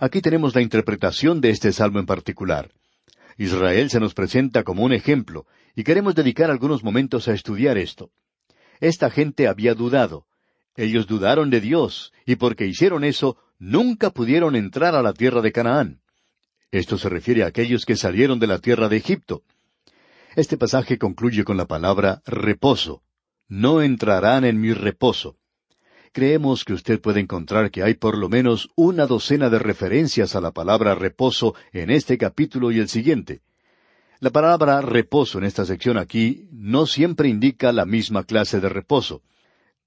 Aquí 0.01 0.23
tenemos 0.23 0.55
la 0.55 0.63
interpretación 0.63 1.43
de 1.43 1.51
este 1.51 1.73
salmo 1.75 1.99
en 1.99 2.07
particular. 2.07 2.73
Israel 3.37 3.91
se 3.91 4.01
nos 4.01 4.15
presenta 4.15 4.65
como 4.65 4.83
un 4.83 4.95
ejemplo, 4.95 5.47
y 5.77 5.85
queremos 5.85 6.15
dedicar 6.15 6.51
algunos 6.51 6.83
momentos 6.83 7.29
a 7.29 7.35
estudiar 7.35 7.77
esto. 7.77 8.11
Esta 8.81 9.11
gente 9.11 9.47
había 9.47 9.75
dudado, 9.75 10.25
ellos 10.75 11.07
dudaron 11.07 11.51
de 11.51 11.61
Dios, 11.61 12.15
y 12.25 12.37
porque 12.37 12.67
hicieron 12.67 13.05
eso, 13.05 13.37
nunca 13.59 14.09
pudieron 14.09 14.57
entrar 14.57 14.95
a 14.95 15.03
la 15.03 15.13
tierra 15.13 15.43
de 15.43 15.53
Canaán. 15.53 16.01
Esto 16.71 16.97
se 16.97 17.11
refiere 17.11 17.43
a 17.43 17.49
aquellos 17.49 17.85
que 17.85 17.97
salieron 17.97 18.39
de 18.39 18.47
la 18.47 18.59
tierra 18.59 18.89
de 18.89 18.97
Egipto. 18.97 19.43
Este 20.35 20.57
pasaje 20.57 20.97
concluye 20.97 21.45
con 21.45 21.59
la 21.59 21.67
palabra 21.67 22.23
reposo. 22.25 23.03
No 23.49 23.83
entrarán 23.83 24.47
en 24.47 24.63
mi 24.63 24.73
reposo. 24.73 25.37
Creemos 26.13 26.65
que 26.65 26.73
usted 26.73 27.01
puede 27.01 27.21
encontrar 27.21 27.71
que 27.71 27.83
hay 27.83 27.95
por 27.95 28.19
lo 28.19 28.29
menos 28.29 28.69
una 28.75 29.07
docena 29.07 29.49
de 29.49 29.59
referencias 29.59 30.35
a 30.35 30.41
la 30.41 30.51
palabra 30.51 30.95
reposo 30.95 31.55
en 31.73 31.91
este 31.91 32.19
capítulo 32.19 32.73
y 32.73 32.79
el 32.79 32.89
siguiente. 32.89 33.43
La 34.19 34.31
palabra 34.31 34.81
reposo 34.81 35.39
en 35.39 35.45
esta 35.45 35.65
sección 35.65 35.97
aquí 35.97 36.49
no 36.53 36.87
siempre 36.87 37.29
indica 37.29 37.73
la 37.73 37.87
misma 37.87 38.25
clase 38.25 38.61
de 38.61 38.69
reposo 38.69 39.23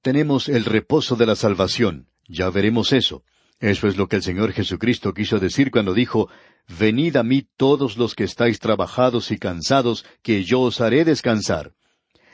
tenemos 0.03 0.49
el 0.49 0.65
reposo 0.65 1.15
de 1.15 1.25
la 1.25 1.35
salvación. 1.35 2.07
Ya 2.27 2.49
veremos 2.49 2.91
eso. 2.91 3.23
Eso 3.59 3.87
es 3.87 3.95
lo 3.95 4.07
que 4.09 4.17
el 4.17 4.21
Señor 4.21 4.51
Jesucristo 4.51 5.13
quiso 5.13 5.39
decir 5.39 5.71
cuando 5.71 5.93
dijo, 5.93 6.29
Venid 6.67 7.15
a 7.15 7.23
mí 7.23 7.47
todos 7.55 7.97
los 7.97 8.13
que 8.13 8.25
estáis 8.25 8.59
trabajados 8.59 9.31
y 9.31 9.37
cansados, 9.37 10.05
que 10.21 10.43
yo 10.43 10.59
os 10.59 10.81
haré 10.81 11.05
descansar. 11.05 11.71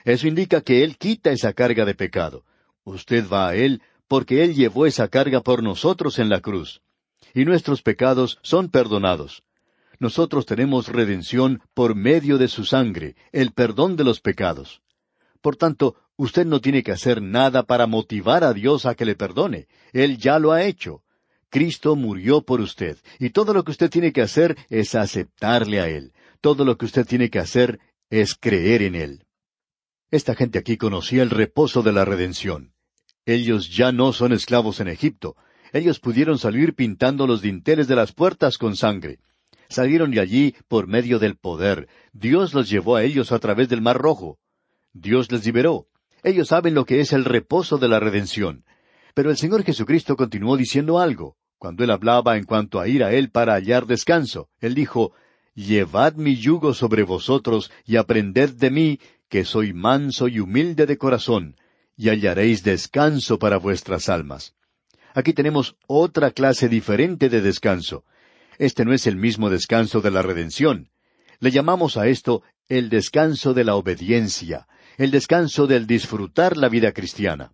Eso 0.04 0.28
indica 0.28 0.62
que 0.62 0.84
Él 0.84 0.98
quita 0.98 1.32
esa 1.32 1.54
carga 1.54 1.86
de 1.86 1.94
pecado. 1.94 2.44
Usted 2.90 3.30
va 3.30 3.50
a 3.50 3.56
Él 3.56 3.82
porque 4.08 4.44
Él 4.44 4.56
llevó 4.56 4.88
esa 4.88 5.08
carga 5.08 5.42
por 5.42 5.62
nosotros 5.62 6.18
en 6.18 6.30
la 6.30 6.42
cruz. 6.42 6.82
Y 7.36 7.46
nuestros 7.46 7.84
pecados 7.84 8.40
son 8.42 8.70
perdonados. 8.70 9.44
Nosotros 10.00 10.46
tenemos 10.46 10.88
redención 10.88 11.62
por 11.74 11.94
medio 11.94 12.38
de 12.38 12.48
su 12.48 12.66
sangre, 12.66 13.16
el 13.32 13.52
perdón 13.52 13.96
de 13.96 14.04
los 14.04 14.22
pecados. 14.22 14.82
Por 15.42 15.56
tanto, 15.56 15.96
usted 16.16 16.46
no 16.46 16.62
tiene 16.62 16.82
que 16.82 16.92
hacer 16.92 17.22
nada 17.22 17.64
para 17.64 17.86
motivar 17.86 18.44
a 18.44 18.54
Dios 18.54 18.86
a 18.86 18.96
que 18.96 19.06
le 19.06 19.16
perdone. 19.16 19.68
Él 19.94 20.18
ya 20.18 20.40
lo 20.40 20.52
ha 20.52 20.64
hecho. 20.64 21.04
Cristo 21.50 21.96
murió 21.96 22.42
por 22.42 22.62
usted, 22.62 22.98
y 23.20 23.30
todo 23.30 23.54
lo 23.54 23.64
que 23.64 23.72
usted 23.72 23.90
tiene 23.90 24.12
que 24.12 24.22
hacer 24.22 24.58
es 24.70 24.96
aceptarle 24.96 25.80
a 25.80 25.90
Él. 25.90 26.14
Todo 26.42 26.66
lo 26.66 26.78
que 26.78 26.86
usted 26.86 27.06
tiene 27.06 27.30
que 27.30 27.40
hacer 27.40 27.80
es 28.10 28.36
creer 28.36 28.82
en 28.82 28.96
Él. 28.96 29.26
Esta 30.12 30.34
gente 30.34 30.58
aquí 30.58 30.78
conocía 30.78 31.22
el 31.22 31.30
reposo 31.30 31.84
de 31.84 31.92
la 31.92 32.04
redención. 32.04 32.74
Ellos 33.30 33.70
ya 33.70 33.92
no 33.92 34.12
son 34.12 34.34
esclavos 34.34 34.80
en 34.80 34.88
Egipto. 34.88 35.36
Ellos 35.72 36.00
pudieron 36.00 36.40
salir 36.40 36.74
pintando 36.74 37.28
los 37.28 37.44
dinteles 37.44 37.88
de 37.88 37.96
las 37.96 38.12
puertas 38.12 38.58
con 38.58 38.76
sangre. 38.76 39.20
Salieron 39.70 40.10
de 40.10 40.20
allí 40.20 40.56
por 40.68 40.88
medio 40.88 41.20
del 41.20 41.36
poder. 41.36 41.88
Dios 42.12 42.56
los 42.56 42.72
llevó 42.72 42.96
a 42.96 43.04
ellos 43.04 43.32
a 43.32 43.38
través 43.38 43.70
del 43.70 43.82
Mar 43.82 44.00
Rojo. 44.00 44.40
Dios 44.94 45.32
les 45.32 45.46
liberó. 45.46 45.86
Ellos 46.24 46.48
saben 46.48 46.74
lo 46.74 46.86
que 46.86 47.02
es 47.02 47.14
el 47.14 47.24
reposo 47.24 47.78
de 47.78 47.88
la 47.88 48.00
redención. 48.00 48.66
Pero 49.14 49.30
el 49.30 49.38
Señor 49.38 49.64
Jesucristo 49.64 50.16
continuó 50.16 50.58
diciendo 50.58 50.98
algo. 50.98 51.38
Cuando 51.60 51.84
Él 51.84 51.92
hablaba 51.92 52.36
en 52.36 52.46
cuanto 52.46 52.80
a 52.80 52.88
ir 52.88 53.04
a 53.04 53.14
Él 53.14 53.30
para 53.30 53.54
hallar 53.54 53.86
descanso, 53.86 54.50
Él 54.60 54.74
dijo, 54.74 55.14
Llevad 55.54 56.16
mi 56.16 56.36
yugo 56.36 56.74
sobre 56.74 57.04
vosotros 57.04 57.72
y 57.86 57.98
aprended 57.98 58.56
de 58.56 58.72
mí, 58.72 59.00
que 59.28 59.46
soy 59.46 59.72
manso 59.72 60.28
y 60.28 60.40
humilde 60.40 60.88
de 60.88 60.98
corazón, 60.98 61.58
y 62.00 62.08
hallaréis 62.08 62.64
descanso 62.64 63.40
para 63.40 63.58
vuestras 63.58 64.08
almas. 64.08 64.56
Aquí 65.14 65.34
tenemos 65.34 65.76
otra 65.86 66.32
clase 66.32 66.70
diferente 66.70 67.28
de 67.28 67.42
descanso. 67.42 68.06
Este 68.58 68.86
no 68.86 68.94
es 68.94 69.06
el 69.06 69.18
mismo 69.18 69.50
descanso 69.50 70.00
de 70.00 70.10
la 70.10 70.22
redención. 70.22 70.92
Le 71.42 71.52
llamamos 71.52 71.98
a 71.98 72.08
esto 72.08 72.42
el 72.70 72.88
descanso 72.88 73.54
de 73.54 73.66
la 73.66 73.76
obediencia, 73.76 74.66
el 74.98 75.12
descanso 75.12 75.68
del 75.68 75.88
disfrutar 75.88 76.56
la 76.56 76.70
vida 76.70 76.94
cristiana. 76.94 77.52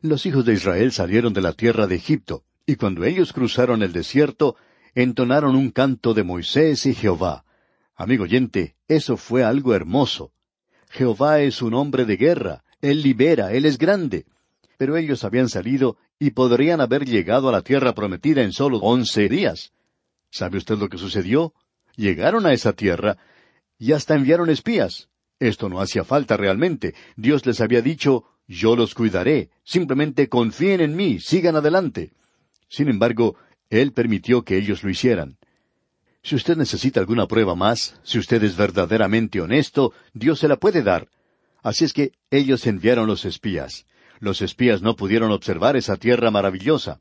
Los 0.00 0.24
hijos 0.24 0.46
de 0.46 0.54
Israel 0.54 0.90
salieron 0.90 1.34
de 1.34 1.42
la 1.42 1.52
tierra 1.52 1.86
de 1.86 1.96
Egipto, 1.96 2.44
y 2.64 2.76
cuando 2.76 3.04
ellos 3.04 3.34
cruzaron 3.34 3.82
el 3.82 3.92
desierto, 3.92 4.56
entonaron 4.94 5.56
un 5.56 5.72
canto 5.72 6.14
de 6.14 6.22
Moisés 6.22 6.86
y 6.86 6.94
Jehová. 6.94 7.44
Amigo 7.96 8.24
oyente, 8.24 8.76
eso 8.88 9.18
fue 9.18 9.44
algo 9.44 9.74
hermoso. 9.74 10.32
Jehová 10.88 11.40
es 11.40 11.60
un 11.60 11.74
hombre 11.74 12.06
de 12.06 12.16
guerra, 12.16 12.64
Él 12.82 13.02
libera, 13.02 13.52
Él 13.52 13.64
es 13.64 13.78
grande. 13.78 14.26
Pero 14.76 14.96
ellos 14.96 15.24
habían 15.24 15.48
salido 15.48 15.96
y 16.18 16.32
podrían 16.32 16.80
haber 16.80 17.06
llegado 17.06 17.48
a 17.48 17.52
la 17.52 17.62
tierra 17.62 17.94
prometida 17.94 18.42
en 18.42 18.52
solo 18.52 18.78
once 18.78 19.28
días. 19.28 19.72
¿Sabe 20.30 20.58
usted 20.58 20.76
lo 20.76 20.88
que 20.88 20.98
sucedió? 20.98 21.54
Llegaron 21.96 22.44
a 22.44 22.52
esa 22.52 22.72
tierra 22.72 23.16
y 23.78 23.92
hasta 23.92 24.14
enviaron 24.14 24.50
espías. 24.50 25.08
Esto 25.38 25.68
no 25.68 25.80
hacía 25.80 26.04
falta 26.04 26.36
realmente. 26.36 26.94
Dios 27.16 27.46
les 27.46 27.60
había 27.60 27.82
dicho, 27.82 28.24
yo 28.48 28.76
los 28.76 28.94
cuidaré. 28.94 29.50
Simplemente 29.62 30.28
confíen 30.28 30.80
en 30.80 30.96
mí, 30.96 31.20
sigan 31.20 31.56
adelante. 31.56 32.12
Sin 32.68 32.88
embargo, 32.88 33.36
Él 33.70 33.92
permitió 33.92 34.42
que 34.42 34.56
ellos 34.56 34.82
lo 34.82 34.90
hicieran. 34.90 35.36
Si 36.22 36.34
usted 36.34 36.56
necesita 36.56 37.00
alguna 37.00 37.26
prueba 37.26 37.54
más, 37.54 37.98
si 38.04 38.18
usted 38.18 38.42
es 38.44 38.56
verdaderamente 38.56 39.40
honesto, 39.40 39.92
Dios 40.14 40.38
se 40.38 40.48
la 40.48 40.56
puede 40.56 40.82
dar. 40.82 41.08
Así 41.62 41.84
es 41.84 41.92
que 41.92 42.12
ellos 42.30 42.66
enviaron 42.66 43.06
los 43.06 43.24
espías. 43.24 43.86
Los 44.18 44.42
espías 44.42 44.82
no 44.82 44.96
pudieron 44.96 45.30
observar 45.32 45.76
esa 45.76 45.96
tierra 45.96 46.30
maravillosa. 46.30 47.00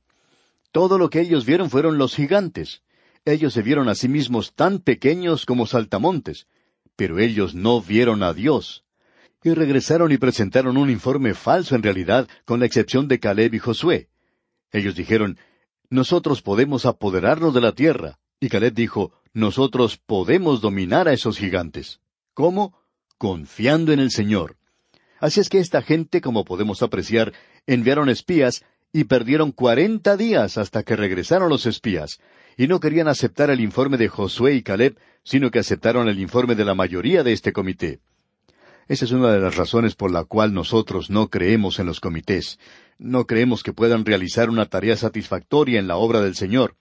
Todo 0.71 0.97
lo 0.97 1.09
que 1.09 1.21
ellos 1.21 1.45
vieron 1.45 1.69
fueron 1.69 1.97
los 1.97 2.15
gigantes. 2.15 2.81
Ellos 3.25 3.53
se 3.53 3.61
vieron 3.61 3.89
a 3.89 3.95
sí 3.95 4.07
mismos 4.07 4.53
tan 4.55 4.79
pequeños 4.79 5.45
como 5.45 5.67
saltamontes, 5.67 6.47
pero 6.95 7.19
ellos 7.19 7.53
no 7.53 7.81
vieron 7.81 8.23
a 8.23 8.33
Dios. 8.33 8.83
Y 9.43 9.53
regresaron 9.53 10.11
y 10.11 10.17
presentaron 10.17 10.77
un 10.77 10.89
informe 10.89 11.33
falso 11.33 11.75
en 11.75 11.83
realidad, 11.83 12.27
con 12.45 12.59
la 12.59 12.65
excepción 12.67 13.07
de 13.07 13.19
Caleb 13.19 13.55
y 13.55 13.59
Josué. 13.59 14.09
Ellos 14.71 14.95
dijeron, 14.95 15.37
Nosotros 15.89 16.41
podemos 16.41 16.85
apoderarnos 16.85 17.53
de 17.53 17.61
la 17.61 17.73
tierra. 17.73 18.19
Y 18.39 18.49
Caleb 18.49 18.73
dijo, 18.73 19.13
Nosotros 19.33 19.97
podemos 19.97 20.61
dominar 20.61 21.07
a 21.07 21.13
esos 21.13 21.37
gigantes. 21.37 21.99
¿Cómo? 22.33 22.80
Confiando 23.21 23.93
en 23.93 23.99
el 23.99 24.09
Señor. 24.09 24.55
Así 25.19 25.41
es 25.41 25.49
que 25.49 25.59
esta 25.59 25.83
gente, 25.83 26.21
como 26.21 26.43
podemos 26.43 26.81
apreciar, 26.81 27.33
enviaron 27.67 28.09
espías 28.09 28.65
y 28.91 29.03
perdieron 29.03 29.51
cuarenta 29.51 30.17
días 30.17 30.57
hasta 30.57 30.81
que 30.81 30.95
regresaron 30.95 31.47
los 31.47 31.67
espías, 31.67 32.19
y 32.57 32.65
no 32.65 32.79
querían 32.79 33.07
aceptar 33.07 33.51
el 33.51 33.59
informe 33.59 33.97
de 33.97 34.07
Josué 34.07 34.55
y 34.55 34.63
Caleb, 34.63 34.97
sino 35.21 35.51
que 35.51 35.59
aceptaron 35.59 36.09
el 36.09 36.19
informe 36.19 36.55
de 36.55 36.65
la 36.65 36.73
mayoría 36.73 37.21
de 37.21 37.33
este 37.33 37.53
comité. 37.53 37.99
Esa 38.87 39.05
es 39.05 39.11
una 39.11 39.31
de 39.31 39.39
las 39.39 39.55
razones 39.55 39.93
por 39.93 40.09
la 40.09 40.23
cual 40.23 40.51
nosotros 40.51 41.11
no 41.11 41.29
creemos 41.29 41.77
en 41.77 41.85
los 41.85 41.99
comités. 41.99 42.57
No 42.97 43.27
creemos 43.27 43.61
que 43.61 43.71
puedan 43.71 44.03
realizar 44.03 44.49
una 44.49 44.65
tarea 44.65 44.97
satisfactoria 44.97 45.79
en 45.79 45.87
la 45.87 45.97
obra 45.97 46.21
del 46.21 46.33
Señor. 46.33 46.75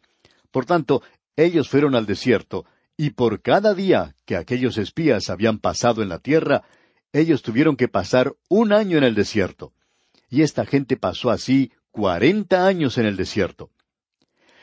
Por 0.50 0.64
tanto, 0.64 1.02
ellos 1.36 1.68
fueron 1.68 1.94
al 1.94 2.06
desierto, 2.06 2.64
y 3.00 3.12
por 3.12 3.40
cada 3.40 3.72
día 3.72 4.14
que 4.26 4.36
aquellos 4.36 4.76
espías 4.76 5.30
habían 5.30 5.58
pasado 5.58 6.02
en 6.02 6.10
la 6.10 6.18
tierra, 6.18 6.64
ellos 7.14 7.40
tuvieron 7.40 7.74
que 7.76 7.88
pasar 7.88 8.34
un 8.50 8.74
año 8.74 8.98
en 8.98 9.04
el 9.04 9.14
desierto. 9.14 9.72
Y 10.28 10.42
esta 10.42 10.66
gente 10.66 10.98
pasó 10.98 11.30
así 11.30 11.72
cuarenta 11.92 12.66
años 12.66 12.98
en 12.98 13.06
el 13.06 13.16
desierto. 13.16 13.70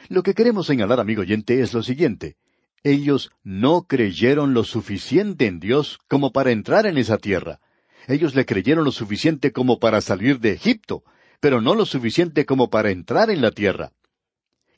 Lo 0.08 0.22
que 0.22 0.36
queremos 0.36 0.67
señalar, 0.67 1.00
amigo 1.00 1.24
oyente, 1.24 1.62
es 1.62 1.74
lo 1.74 1.82
siguiente. 1.82 2.38
Ellos 2.84 3.32
no 3.41 3.88
creyeron 3.88 4.53
lo 4.53 4.63
suficiente 4.63 5.48
en 5.48 5.60
Dios 5.60 5.98
como 6.08 6.32
para 6.32 6.51
entrar 6.51 6.86
en 6.86 7.00
esa 7.00 7.17
tierra. 7.17 7.60
Ellos 8.08 8.36
le 8.36 8.46
creyeron 8.46 8.86
lo 8.86 8.91
suficiente 8.91 9.51
como 9.51 9.79
para 9.79 10.00
salir 10.00 10.39
de 10.39 10.51
Egipto, 10.51 11.03
pero 11.39 11.60
no 11.60 11.74
lo 11.74 11.88
suficiente 11.88 12.46
como 12.46 12.70
para 12.70 12.91
entrar 12.91 13.32
en 13.32 13.41
la 13.41 13.50
tierra. 13.50 13.94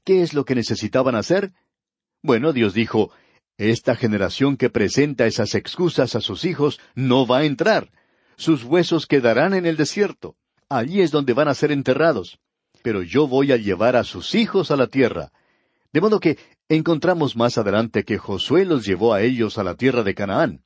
¿Qué 0.05 0.21
es 0.21 0.33
lo 0.33 0.45
que 0.45 0.55
necesitaban 0.55 1.15
hacer? 1.15 1.51
Bueno, 2.21 2.53
Dios 2.53 2.73
dijo, 2.73 3.11
esta 3.59 3.93
generación 3.95 4.55
que 4.55 4.69
presenta 4.69 5.27
esas 5.27 5.53
excusas 5.53 6.15
a 6.15 6.21
sus 6.21 6.45
hijos 6.45 6.79
no 6.95 7.27
va 7.27 7.39
a 7.39 7.45
entrar. 7.45 7.91
Sus 8.37 8.63
huesos 8.63 9.05
quedarán 9.05 9.53
en 9.53 9.65
el 9.65 9.75
desierto. 9.75 10.37
Allí 10.69 11.01
es 11.01 11.11
donde 11.11 11.33
van 11.33 11.49
a 11.49 11.53
ser 11.53 11.73
enterrados. 11.73 12.39
Pero 12.81 13.03
yo 13.03 13.27
voy 13.27 13.51
a 13.51 13.57
llevar 13.57 13.97
a 13.97 14.05
sus 14.05 14.33
hijos 14.33 14.71
a 14.71 14.77
la 14.77 14.87
tierra. 14.87 15.33
De 15.91 15.99
modo 15.99 16.21
que 16.21 16.37
encontramos 16.69 17.35
más 17.35 17.57
adelante 17.57 18.05
que 18.05 18.17
Josué 18.17 18.63
los 18.63 18.85
llevó 18.85 19.13
a 19.13 19.21
ellos 19.21 19.57
a 19.57 19.63
la 19.65 19.75
tierra 19.75 20.03
de 20.03 20.15
Canaán. 20.15 20.63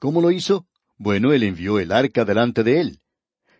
¿Cómo 0.00 0.20
lo 0.20 0.32
hizo? 0.32 0.66
Bueno, 0.98 1.32
él 1.32 1.44
envió 1.44 1.78
el 1.78 1.92
arca 1.92 2.24
delante 2.24 2.64
de 2.64 2.80
él. 2.80 2.98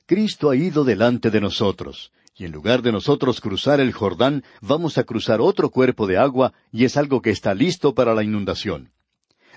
Cristo 0.06 0.50
ha 0.50 0.56
ido 0.56 0.83
delante 0.83 1.30
de 1.30 1.40
nosotros 1.40 2.11
y 2.36 2.44
en 2.44 2.52
lugar 2.52 2.82
de 2.82 2.92
nosotros 2.92 3.40
cruzar 3.40 3.80
el 3.80 3.92
Jordán, 3.92 4.42
vamos 4.60 4.96
a 4.98 5.04
cruzar 5.04 5.40
otro 5.40 5.70
cuerpo 5.70 6.06
de 6.06 6.18
agua, 6.18 6.52
y 6.70 6.84
es 6.84 6.96
algo 6.96 7.20
que 7.20 7.30
está 7.30 7.54
listo 7.54 7.94
para 7.94 8.14
la 8.14 8.24
inundación. 8.24 8.92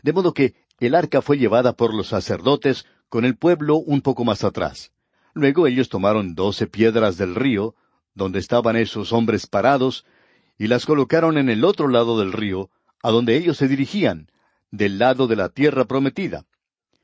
De 0.03 0.13
modo 0.13 0.33
que 0.33 0.55
el 0.79 0.93
arca 0.93 1.21
fue 1.21 1.37
llevada 1.37 1.73
por 1.73 1.93
los 1.93 2.07
sacerdotes 2.07 2.85
con 3.07 3.23
el 3.23 3.37
pueblo 3.37 3.77
un 3.77 4.01
poco 4.01 4.25
más 4.25 4.43
atrás. 4.43 4.91
Luego 5.33 5.67
ellos 5.67 5.89
tomaron 5.89 6.35
doce 6.35 6.67
piedras 6.67 7.17
del 7.17 7.35
río, 7.35 7.75
donde 8.13 8.39
estaban 8.39 8.75
esos 8.75 9.13
hombres 9.13 9.47
parados, 9.47 10.05
y 10.57 10.67
las 10.67 10.85
colocaron 10.85 11.37
en 11.37 11.49
el 11.49 11.63
otro 11.63 11.87
lado 11.87 12.19
del 12.19 12.33
río, 12.33 12.69
a 13.03 13.11
donde 13.11 13.37
ellos 13.37 13.57
se 13.57 13.67
dirigían, 13.67 14.31
del 14.71 14.97
lado 14.97 15.27
de 15.27 15.35
la 15.35 15.49
tierra 15.49 15.85
prometida. 15.85 16.45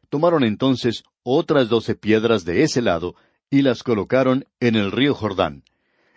Tomaron 0.09 0.43
entonces 0.43 1.03
otras 1.23 1.69
doce 1.69 1.95
piedras 1.95 2.43
de 2.43 2.63
ese 2.63 2.81
lado, 2.81 3.15
y 3.51 3.61
las 3.61 3.83
colocaron 3.83 4.45
en 4.59 4.75
el 4.75 4.91
río 4.91 5.13
Jordán. 5.13 5.63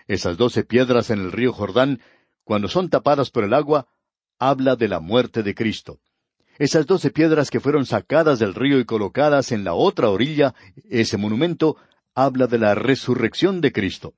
Esas 0.06 0.38
doce 0.38 0.64
piedras 0.64 1.10
en 1.10 1.18
el 1.18 1.32
río 1.32 1.52
Jordán, 1.52 2.00
cuando 2.44 2.68
son 2.68 2.88
tapadas 2.88 3.30
por 3.30 3.44
el 3.44 3.52
agua, 3.52 3.88
habla 4.38 4.76
de 4.76 4.88
la 4.88 5.00
muerte 5.00 5.42
de 5.42 5.54
Cristo. 5.54 5.98
Esas 6.58 6.86
doce 6.86 7.10
piedras 7.10 7.50
que 7.50 7.58
fueron 7.58 7.84
sacadas 7.86 8.38
del 8.38 8.54
río 8.54 8.78
y 8.78 8.84
colocadas 8.84 9.50
en 9.50 9.64
la 9.64 9.74
otra 9.74 10.08
orilla, 10.10 10.54
ese 10.88 11.16
monumento, 11.16 11.76
habla 12.14 12.46
de 12.46 12.58
la 12.58 12.76
resurrección 12.76 13.60
de 13.60 13.72
Cristo. 13.72 14.14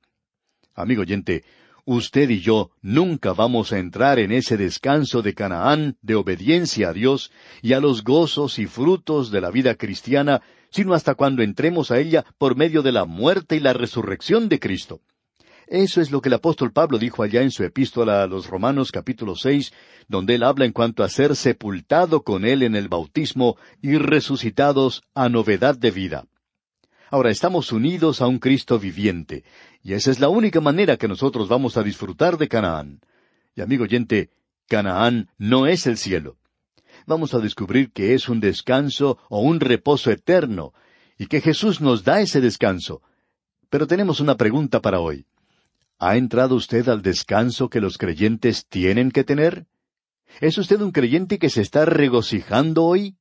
Amigo 0.75 1.01
oyente, 1.01 1.43
usted 1.87 2.29
y 2.29 2.41
yo 2.41 2.73
nunca 2.83 3.33
vamos 3.33 3.73
a 3.73 3.79
entrar 3.79 4.19
en 4.19 4.33
ese 4.33 4.59
descanso 4.59 5.23
de 5.23 5.35
Canaán 5.35 5.97
de 6.03 6.17
obediencia 6.17 6.91
a 6.91 6.93
Dios 6.93 7.31
y 7.63 7.73
a 7.73 7.81
los 7.81 8.05
gozos 8.05 8.59
y 8.59 8.67
frutos 8.67 9.31
de 9.31 9.41
la 9.41 9.51
vida 9.51 9.77
cristiana 9.77 10.43
sino 10.71 10.93
hasta 10.93 11.15
cuando 11.15 11.43
entremos 11.43 11.91
a 11.91 11.99
ella 11.99 12.25
por 12.37 12.57
medio 12.57 12.83
de 12.83 12.93
la 12.93 13.07
muerte 13.07 13.57
y 13.57 13.61
la 13.61 13.73
resurrección 13.73 14.49
de 14.49 14.59
Cristo. 14.59 15.01
Eso 15.69 16.01
es 16.01 16.11
lo 16.11 16.21
que 16.21 16.29
el 16.29 16.35
apóstol 16.35 16.73
Pablo 16.73 16.99
dijo 16.99 17.23
allá 17.23 17.43
en 17.43 17.51
su 17.51 17.65
epístola 17.65 18.23
a 18.23 18.27
los 18.27 18.47
Romanos 18.47 18.93
capítulo 18.93 19.35
seis, 19.35 19.73
donde 20.07 20.35
él 20.35 20.43
habla 20.43 20.65
en 20.65 20.73
cuanto 20.73 21.03
a 21.03 21.09
ser 21.09 21.35
sepultado 21.35 22.23
con 22.23 22.45
él 22.45 22.63
en 22.63 22.77
el 22.77 22.89
bautismo 22.89 23.57
y 23.81 23.97
resucitados 23.97 25.03
a 25.15 25.29
novedad 25.29 25.77
de 25.77 25.91
vida. 25.91 26.27
Ahora 27.11 27.31
estamos 27.31 27.71
unidos 27.71 28.21
a 28.21 28.27
un 28.27 28.39
Cristo 28.39 28.79
viviente, 28.81 29.45
y 29.87 29.95
esa 29.95 30.11
es 30.11 30.19
la 30.19 30.29
única 30.29 30.61
manera 30.61 30.97
que 30.97 31.09
nosotros 31.09 31.49
vamos 31.49 31.77
a 31.77 31.83
disfrutar 31.83 32.39
de 32.39 32.49
Canaán. 32.49 33.01
Y 33.55 33.61
amigo 33.61 33.85
oyente, 33.85 34.31
Canaán 34.67 35.31
no 35.39 35.67
es 35.67 35.87
el 35.87 35.97
cielo 35.97 36.39
vamos 37.07 37.35
a 37.35 37.39
descubrir 37.39 37.93
que 37.93 38.15
es 38.15 38.29
un 38.29 38.41
descanso 38.41 39.19
o 39.29 39.41
un 39.41 39.61
reposo 39.61 40.11
eterno, 40.11 40.73
y 41.19 41.27
que 41.27 41.41
Jesús 41.41 41.81
nos 41.81 42.05
da 42.05 42.21
ese 42.21 42.41
descanso. 42.41 43.01
Pero 43.71 43.87
tenemos 43.87 44.21
una 44.21 44.37
pregunta 44.37 44.81
para 44.81 45.01
hoy. 45.01 45.27
¿Ha 45.99 46.17
entrado 46.17 46.57
usted 46.57 46.89
al 46.89 47.01
descanso 47.01 47.71
que 47.71 47.81
los 47.81 47.97
creyentes 47.97 48.67
tienen 48.67 49.11
que 49.11 49.25
tener? 49.25 49.67
¿Es 50.41 50.59
usted 50.59 50.81
un 50.83 50.93
creyente 50.93 51.39
que 51.39 51.49
se 51.49 51.63
está 51.63 51.87
regocijando 51.87 52.85
hoy? 52.85 53.17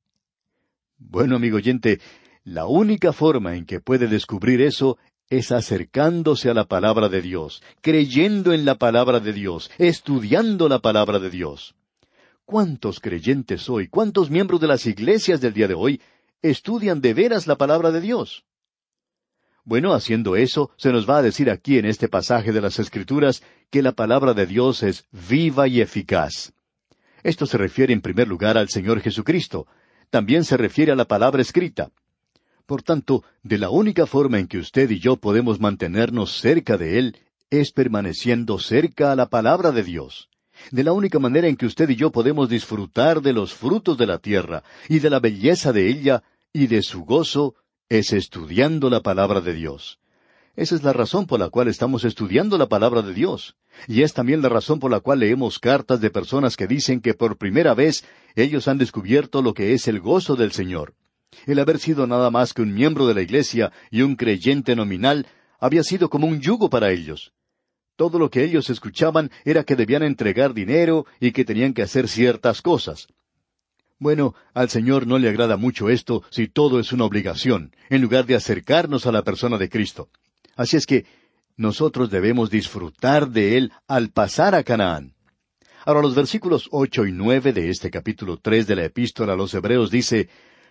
Bueno, 0.97 1.37
amigo 1.37 1.57
oyente, 1.57 2.01
la 2.43 2.65
única 2.65 3.13
forma 3.13 3.55
en 3.55 3.65
que 3.65 3.79
puede 3.79 4.07
descubrir 4.07 4.61
eso 4.61 4.97
es 5.29 5.51
acercándose 5.51 6.49
a 6.49 6.53
la 6.53 6.65
palabra 6.65 7.09
de 7.09 7.21
Dios, 7.21 7.63
creyendo 7.81 8.53
en 8.53 8.65
la 8.65 8.75
palabra 8.75 9.19
de 9.19 9.33
Dios, 9.33 9.71
estudiando 9.77 10.69
la 10.69 10.79
palabra 10.79 11.19
de 11.19 11.29
Dios. 11.29 11.75
¿Cuántos 12.45 12.99
creyentes 12.99 13.69
hoy, 13.69 13.87
cuántos 13.87 14.29
miembros 14.29 14.61
de 14.61 14.67
las 14.67 14.85
iglesias 14.85 15.41
del 15.41 15.53
día 15.53 15.67
de 15.67 15.73
hoy 15.73 16.01
estudian 16.43 17.01
de 17.01 17.13
veras 17.13 17.47
la 17.47 17.55
palabra 17.55 17.91
de 17.91 18.01
Dios? 18.01 18.45
Bueno, 19.63 19.95
haciendo 19.95 20.35
eso, 20.35 20.69
se 20.77 20.91
nos 20.91 21.09
va 21.09 21.17
a 21.17 21.21
decir 21.23 21.49
aquí 21.49 21.79
en 21.79 21.85
este 21.85 22.07
pasaje 22.07 22.51
de 22.51 22.61
las 22.61 22.77
Escrituras 22.77 23.41
que 23.71 23.81
la 23.81 23.93
palabra 23.93 24.35
de 24.35 24.45
Dios 24.45 24.83
es 24.83 25.07
viva 25.11 25.67
y 25.67 25.81
eficaz. 25.81 26.53
Esto 27.23 27.47
se 27.47 27.57
refiere 27.57 27.91
en 27.91 28.01
primer 28.01 28.27
lugar 28.27 28.59
al 28.59 28.69
Señor 28.69 29.01
Jesucristo. 29.01 29.65
También 30.11 30.43
se 30.43 30.55
refiere 30.55 30.91
a 30.91 30.95
la 30.95 31.05
palabra 31.05 31.41
escrita. 31.41 31.89
Por 32.65 32.81
tanto, 32.83 33.23
de 33.43 33.57
la 33.57 33.69
única 33.69 34.05
forma 34.05 34.39
en 34.39 34.47
que 34.47 34.57
usted 34.57 34.89
y 34.89 34.99
yo 34.99 35.17
podemos 35.17 35.59
mantenernos 35.59 36.39
cerca 36.39 36.77
de 36.77 36.99
Él 36.99 37.17
es 37.49 37.71
permaneciendo 37.71 38.57
cerca 38.59 39.11
a 39.11 39.15
la 39.15 39.27
palabra 39.27 39.71
de 39.71 39.83
Dios 39.83 40.29
de 40.71 40.83
la 40.83 40.93
única 40.93 41.19
manera 41.19 41.47
en 41.47 41.55
que 41.55 41.65
usted 41.65 41.89
y 41.89 41.95
yo 41.95 42.11
podemos 42.11 42.49
disfrutar 42.49 43.21
de 43.21 43.33
los 43.33 43.53
frutos 43.53 43.97
de 43.97 44.07
la 44.07 44.19
tierra 44.19 44.63
y 44.89 44.99
de 44.99 45.09
la 45.09 45.19
belleza 45.19 45.73
de 45.73 45.87
ella 45.87 46.23
y 46.53 46.67
de 46.67 46.81
su 46.81 47.03
gozo 47.03 47.55
es 47.89 48.13
estudiando 48.13 48.89
la 48.89 49.01
palabra 49.01 49.41
de 49.41 49.53
Dios. 49.53 49.99
Esa 50.55 50.75
es 50.75 50.83
la 50.83 50.93
razón 50.93 51.27
por 51.27 51.39
la 51.39 51.49
cual 51.49 51.67
estamos 51.67 52.05
estudiando 52.05 52.57
la 52.57 52.67
palabra 52.67 53.01
de 53.01 53.13
Dios. 53.13 53.57
Y 53.89 54.03
es 54.03 54.13
también 54.13 54.41
la 54.41 54.47
razón 54.47 54.79
por 54.79 54.89
la 54.89 55.01
cual 55.01 55.19
leemos 55.19 55.59
cartas 55.59 55.99
de 55.99 56.09
personas 56.09 56.55
que 56.55 56.65
dicen 56.65 57.01
que 57.01 57.13
por 57.13 57.37
primera 57.37 57.73
vez 57.73 58.05
ellos 58.35 58.69
han 58.69 58.77
descubierto 58.77 59.41
lo 59.41 59.53
que 59.53 59.73
es 59.73 59.89
el 59.89 59.99
gozo 59.99 60.37
del 60.37 60.53
Señor. 60.53 60.93
El 61.45 61.59
haber 61.59 61.79
sido 61.79 62.07
nada 62.07 62.31
más 62.31 62.53
que 62.53 62.61
un 62.61 62.73
miembro 62.73 63.07
de 63.07 63.13
la 63.13 63.21
Iglesia 63.21 63.71
y 63.91 64.01
un 64.01 64.15
creyente 64.15 64.75
nominal 64.75 65.27
había 65.59 65.83
sido 65.83 66.09
como 66.09 66.27
un 66.27 66.41
yugo 66.41 66.69
para 66.69 66.91
ellos. 66.91 67.33
Todo 67.95 68.19
lo 68.19 68.29
que 68.29 68.43
ellos 68.43 68.69
escuchaban 68.69 69.31
era 69.45 69.63
que 69.63 69.75
debían 69.75 70.03
entregar 70.03 70.53
dinero 70.53 71.05
y 71.19 71.31
que 71.31 71.45
tenían 71.45 71.73
que 71.73 71.81
hacer 71.81 72.07
ciertas 72.07 72.61
cosas. 72.61 73.07
Bueno, 73.97 74.35
al 74.53 74.69
Señor 74.69 75.07
no 75.07 75.17
le 75.17 75.29
agrada 75.29 75.55
mucho 75.55 75.89
esto 75.89 76.23
si 76.29 76.47
todo 76.47 76.79
es 76.79 76.91
una 76.91 77.05
obligación, 77.05 77.73
en 77.89 78.01
lugar 78.01 78.25
de 78.25 78.35
acercarnos 78.35 79.05
a 79.05 79.11
la 79.13 79.23
persona 79.23 79.57
de 79.57 79.69
Cristo. 79.69 80.09
Así 80.57 80.75
es 80.75 80.85
que 80.85 81.05
nosotros 81.55 82.09
debemos 82.09 82.49
disfrutar 82.49 83.29
de 83.29 83.57
Él 83.57 83.71
al 83.87 84.09
pasar 84.09 84.55
a 84.55 84.63
Canaán. 84.63 85.13
Ahora 85.85 86.01
los 86.01 86.15
versículos 86.15 86.67
ocho 86.71 87.05
y 87.05 87.13
nueve 87.13 87.53
de 87.53 87.69
este 87.69 87.89
capítulo 87.89 88.37
tres 88.37 88.67
de 88.67 88.75
la 88.75 88.83
Epístola 88.85 89.33
a 89.33 89.35
los 89.37 89.53
Hebreos 89.53 89.91
dice 89.91 90.27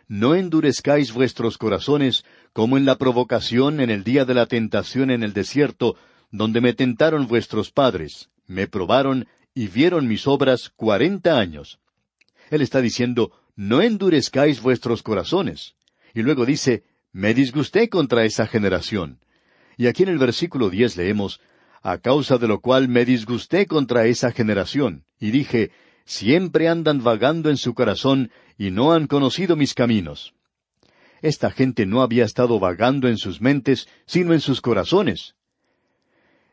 No 0.09 0.35
endurezcáis 0.35 1.13
vuestros 1.13 1.59
corazones 1.59 2.25
como 2.53 2.77
en 2.77 2.85
la 2.85 2.97
provocación 2.97 3.81
en 3.81 3.91
el 3.91 4.05
día 4.05 4.25
de 4.25 4.35
la 4.35 4.47
tentación 4.47 5.11
en 5.11 5.23
el 5.23 5.33
desierto, 5.33 5.97
donde 6.31 6.61
me 6.61 6.75
tentaron 6.75 7.27
vuestros 7.27 7.71
padres, 7.71 8.29
me 8.47 8.67
probaron 8.67 9.27
y 9.55 9.69
vieron 9.69 10.09
mis 10.09 10.27
obras 10.27 10.71
cuarenta 10.77 11.39
años. 11.39 11.79
Él 12.51 12.61
está 12.61 12.81
diciendo, 12.81 13.33
no 13.57 13.83
endurezcáis 13.83 14.61
vuestros 14.61 15.03
corazones. 15.03 15.75
Y 16.13 16.23
luego 16.23 16.45
dice, 16.45 16.83
me 17.13 17.35
disgusté 17.35 17.89
contra 17.89 18.25
esa 18.25 18.47
generación. 18.47 19.21
Y 19.77 19.87
aquí 19.87 20.03
en 20.03 20.09
el 20.11 20.19
versículo 20.19 20.71
diez 20.71 20.97
leemos, 20.97 21.41
a 21.83 21.99
causa 21.99 22.39
de 22.39 22.49
lo 22.49 22.61
cual 22.61 22.89
me 22.89 23.05
disgusté 23.05 23.67
contra 23.67 24.07
esa 24.07 24.33
generación, 24.33 25.05
y 25.21 25.31
dije, 25.31 25.71
siempre 26.05 26.69
andan 26.69 27.03
vagando 27.03 27.51
en 27.51 27.57
su 27.57 27.75
corazón 27.75 28.31
y 28.59 28.71
no 28.71 28.93
han 28.93 29.07
conocido 29.07 29.57
mis 29.57 29.75
caminos. 29.75 30.35
Esta 31.23 31.51
gente 31.51 31.87
no 31.87 32.03
había 32.03 32.25
estado 32.25 32.59
vagando 32.61 33.09
en 33.09 33.17
sus 33.17 33.41
mentes, 33.41 33.89
sino 34.07 34.35
en 34.35 34.41
sus 34.41 34.61
corazones. 34.61 35.35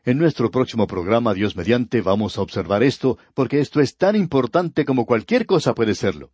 En 0.04 0.18
nuestro 0.18 0.50
próximo 0.50 0.86
programa, 0.86 1.34
Dios 1.34 1.54
mediante, 1.54 2.00
vamos 2.00 2.36
a 2.36 2.42
observar 2.42 2.82
esto, 2.82 3.18
porque 3.34 3.60
esto 3.60 3.80
es 3.80 3.96
tan 3.96 4.16
importante 4.16 4.84
como 4.84 5.06
cualquier 5.06 5.46
cosa 5.46 5.74
puede 5.74 5.94
serlo. 5.94 6.32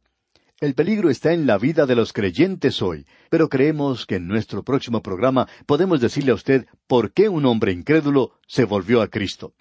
El 0.60 0.74
peligro 0.74 1.10
está 1.10 1.32
en 1.32 1.46
la 1.46 1.58
vida 1.58 1.84
de 1.84 1.94
los 1.94 2.12
creyentes 2.12 2.80
hoy, 2.82 3.06
pero 3.30 3.48
creemos 3.48 4.06
que 4.06 4.16
en 4.16 4.26
nuestro 4.26 4.64
próximo 4.64 5.02
programa 5.02 5.46
podemos 5.66 6.00
decirle 6.00 6.32
a 6.32 6.34
usted 6.34 6.66
por 6.86 7.12
qué 7.12 7.28
un 7.28 7.44
hombre 7.44 7.72
incrédulo 7.72 8.32
se 8.46 8.64
volvió 8.64 9.02
a 9.02 9.08
Cristo. 9.08 9.52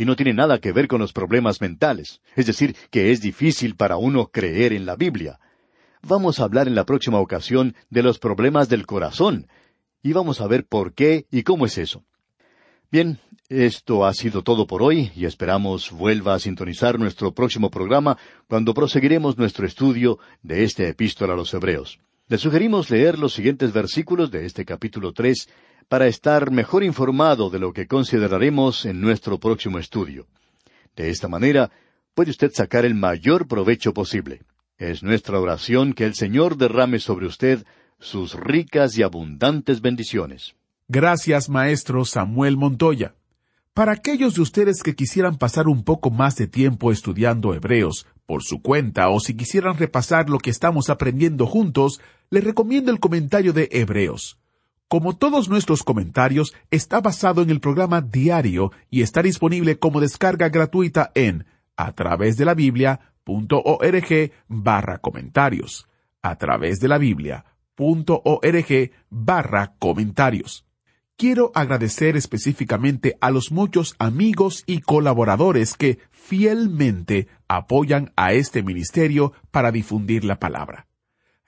Y 0.00 0.06
no 0.06 0.16
tiene 0.16 0.32
nada 0.32 0.60
que 0.60 0.72
ver 0.72 0.88
con 0.88 0.98
los 1.02 1.12
problemas 1.12 1.60
mentales, 1.60 2.22
es 2.34 2.46
decir, 2.46 2.74
que 2.90 3.12
es 3.12 3.20
difícil 3.20 3.76
para 3.76 3.98
uno 3.98 4.28
creer 4.28 4.72
en 4.72 4.86
la 4.86 4.96
Biblia. 4.96 5.38
Vamos 6.00 6.40
a 6.40 6.44
hablar 6.44 6.68
en 6.68 6.74
la 6.74 6.86
próxima 6.86 7.20
ocasión 7.20 7.74
de 7.90 8.02
los 8.02 8.18
problemas 8.18 8.70
del 8.70 8.86
corazón, 8.86 9.46
y 10.02 10.14
vamos 10.14 10.40
a 10.40 10.46
ver 10.46 10.64
por 10.64 10.94
qué 10.94 11.26
y 11.30 11.42
cómo 11.42 11.66
es 11.66 11.76
eso. 11.76 12.02
Bien, 12.90 13.18
esto 13.50 14.06
ha 14.06 14.14
sido 14.14 14.42
todo 14.42 14.66
por 14.66 14.82
hoy 14.82 15.12
y 15.14 15.26
esperamos 15.26 15.90
vuelva 15.90 16.32
a 16.32 16.38
sintonizar 16.38 16.98
nuestro 16.98 17.34
próximo 17.34 17.70
programa 17.70 18.16
cuando 18.48 18.72
proseguiremos 18.72 19.36
nuestro 19.36 19.66
estudio 19.66 20.18
de 20.42 20.64
esta 20.64 20.88
epístola 20.88 21.34
a 21.34 21.36
los 21.36 21.52
Hebreos. 21.52 22.00
Le 22.30 22.38
sugerimos 22.38 22.90
leer 22.90 23.18
los 23.18 23.34
siguientes 23.34 23.72
versículos 23.72 24.30
de 24.30 24.46
este 24.46 24.64
capítulo 24.64 25.12
tres 25.12 25.48
para 25.88 26.06
estar 26.06 26.52
mejor 26.52 26.84
informado 26.84 27.50
de 27.50 27.58
lo 27.58 27.72
que 27.72 27.88
consideraremos 27.88 28.86
en 28.86 29.00
nuestro 29.00 29.40
próximo 29.40 29.80
estudio. 29.80 30.28
De 30.94 31.10
esta 31.10 31.26
manera, 31.26 31.72
puede 32.14 32.30
usted 32.30 32.52
sacar 32.54 32.84
el 32.84 32.94
mayor 32.94 33.48
provecho 33.48 33.92
posible. 33.92 34.42
Es 34.78 35.02
nuestra 35.02 35.40
oración 35.40 35.92
que 35.92 36.04
el 36.04 36.14
Señor 36.14 36.56
derrame 36.56 37.00
sobre 37.00 37.26
usted 37.26 37.66
sus 37.98 38.34
ricas 38.34 38.96
y 38.96 39.02
abundantes 39.02 39.80
bendiciones. 39.80 40.54
Gracias, 40.86 41.48
maestro 41.48 42.04
Samuel 42.04 42.56
Montoya. 42.56 43.16
Para 43.74 43.90
aquellos 43.90 44.34
de 44.34 44.42
ustedes 44.42 44.84
que 44.84 44.94
quisieran 44.94 45.36
pasar 45.36 45.66
un 45.66 45.82
poco 45.82 46.10
más 46.10 46.36
de 46.36 46.46
tiempo 46.46 46.92
estudiando 46.92 47.54
Hebreos 47.54 48.06
por 48.24 48.44
su 48.44 48.62
cuenta 48.62 49.08
o 49.08 49.18
si 49.18 49.34
quisieran 49.34 49.76
repasar 49.76 50.30
lo 50.30 50.38
que 50.38 50.50
estamos 50.50 50.90
aprendiendo 50.90 51.46
juntos, 51.46 52.00
les 52.30 52.44
recomiendo 52.44 52.90
el 52.90 53.00
comentario 53.00 53.52
de 53.52 53.68
Hebreos. 53.72 54.38
Como 54.88 55.16
todos 55.16 55.48
nuestros 55.48 55.82
comentarios, 55.82 56.54
está 56.70 57.00
basado 57.00 57.42
en 57.42 57.50
el 57.50 57.60
programa 57.60 58.00
diario 58.00 58.72
y 58.88 59.02
está 59.02 59.22
disponible 59.22 59.78
como 59.78 60.00
descarga 60.00 60.48
gratuita 60.48 61.12
en 61.14 61.46
a 61.76 61.92
través 61.92 62.36
de 62.36 62.44
la 62.44 62.54
Biblia.org 62.54 64.32
barra 64.48 64.98
comentarios. 64.98 65.88
A 66.22 66.36
través 66.36 66.80
de 66.80 66.88
la 66.88 66.98
Biblia.org 66.98 68.90
barra 69.08 69.74
comentarios 69.78 70.64
quiero 71.20 71.52
agradecer 71.54 72.16
específicamente 72.16 73.18
a 73.20 73.30
los 73.30 73.52
muchos 73.52 73.94
amigos 73.98 74.64
y 74.64 74.80
colaboradores 74.80 75.74
que 75.74 75.98
fielmente 76.10 77.28
apoyan 77.46 78.10
a 78.16 78.32
este 78.32 78.62
ministerio 78.62 79.34
para 79.50 79.70
difundir 79.70 80.24
la 80.24 80.40
palabra. 80.40 80.89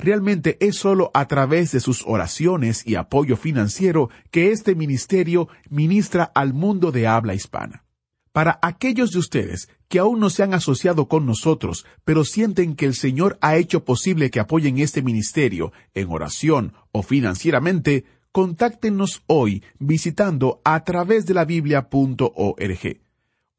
Realmente 0.02 0.56
es 0.58 0.74
solo 0.74 1.12
a 1.14 1.28
través 1.28 1.70
de 1.70 1.78
sus 1.78 2.02
oraciones 2.04 2.82
y 2.84 2.96
apoyo 2.96 3.36
financiero 3.36 4.10
que 4.32 4.50
este 4.50 4.74
ministerio 4.74 5.48
ministra 5.70 6.24
al 6.34 6.54
mundo 6.54 6.90
de 6.90 7.06
habla 7.06 7.34
hispana. 7.34 7.84
Para 8.32 8.58
aquellos 8.62 9.12
de 9.12 9.20
ustedes 9.20 9.68
que 9.86 10.00
aún 10.00 10.18
no 10.18 10.28
se 10.28 10.42
han 10.42 10.54
asociado 10.54 11.06
con 11.06 11.24
nosotros, 11.24 11.86
pero 12.04 12.24
sienten 12.24 12.74
que 12.74 12.86
el 12.86 12.94
Señor 12.94 13.38
ha 13.40 13.54
hecho 13.54 13.84
posible 13.84 14.32
que 14.32 14.40
apoyen 14.40 14.78
este 14.78 15.02
ministerio 15.02 15.72
en 15.94 16.10
oración 16.10 16.72
o 16.90 17.04
financieramente, 17.04 18.04
contáctenos 18.32 19.22
hoy 19.28 19.62
visitando 19.78 20.60
a 20.64 20.82
través 20.82 21.26
de 21.26 21.34
la 21.34 21.44
biblia.org. 21.44 23.01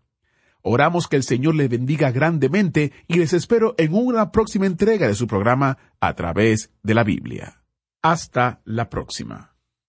Oramos 0.62 1.10
que 1.10 1.18
el 1.18 1.24
Señor 1.24 1.56
les 1.56 1.70
bendiga 1.70 2.12
grandemente 2.12 2.94
y 3.08 3.16
les 3.16 3.34
espero 3.34 3.76
en 3.78 3.94
una 3.94 4.32
próxima 4.32 4.66
entrega 4.66 5.08
de 5.08 5.16
su 5.16 5.28
programa 5.28 5.78
a 6.00 6.16
través 6.16 6.72
de 6.84 6.94
la 6.94 7.04
Biblia. 7.04 7.66
Hasta 8.02 8.62
la 8.64 8.90
próxima. 8.90 9.53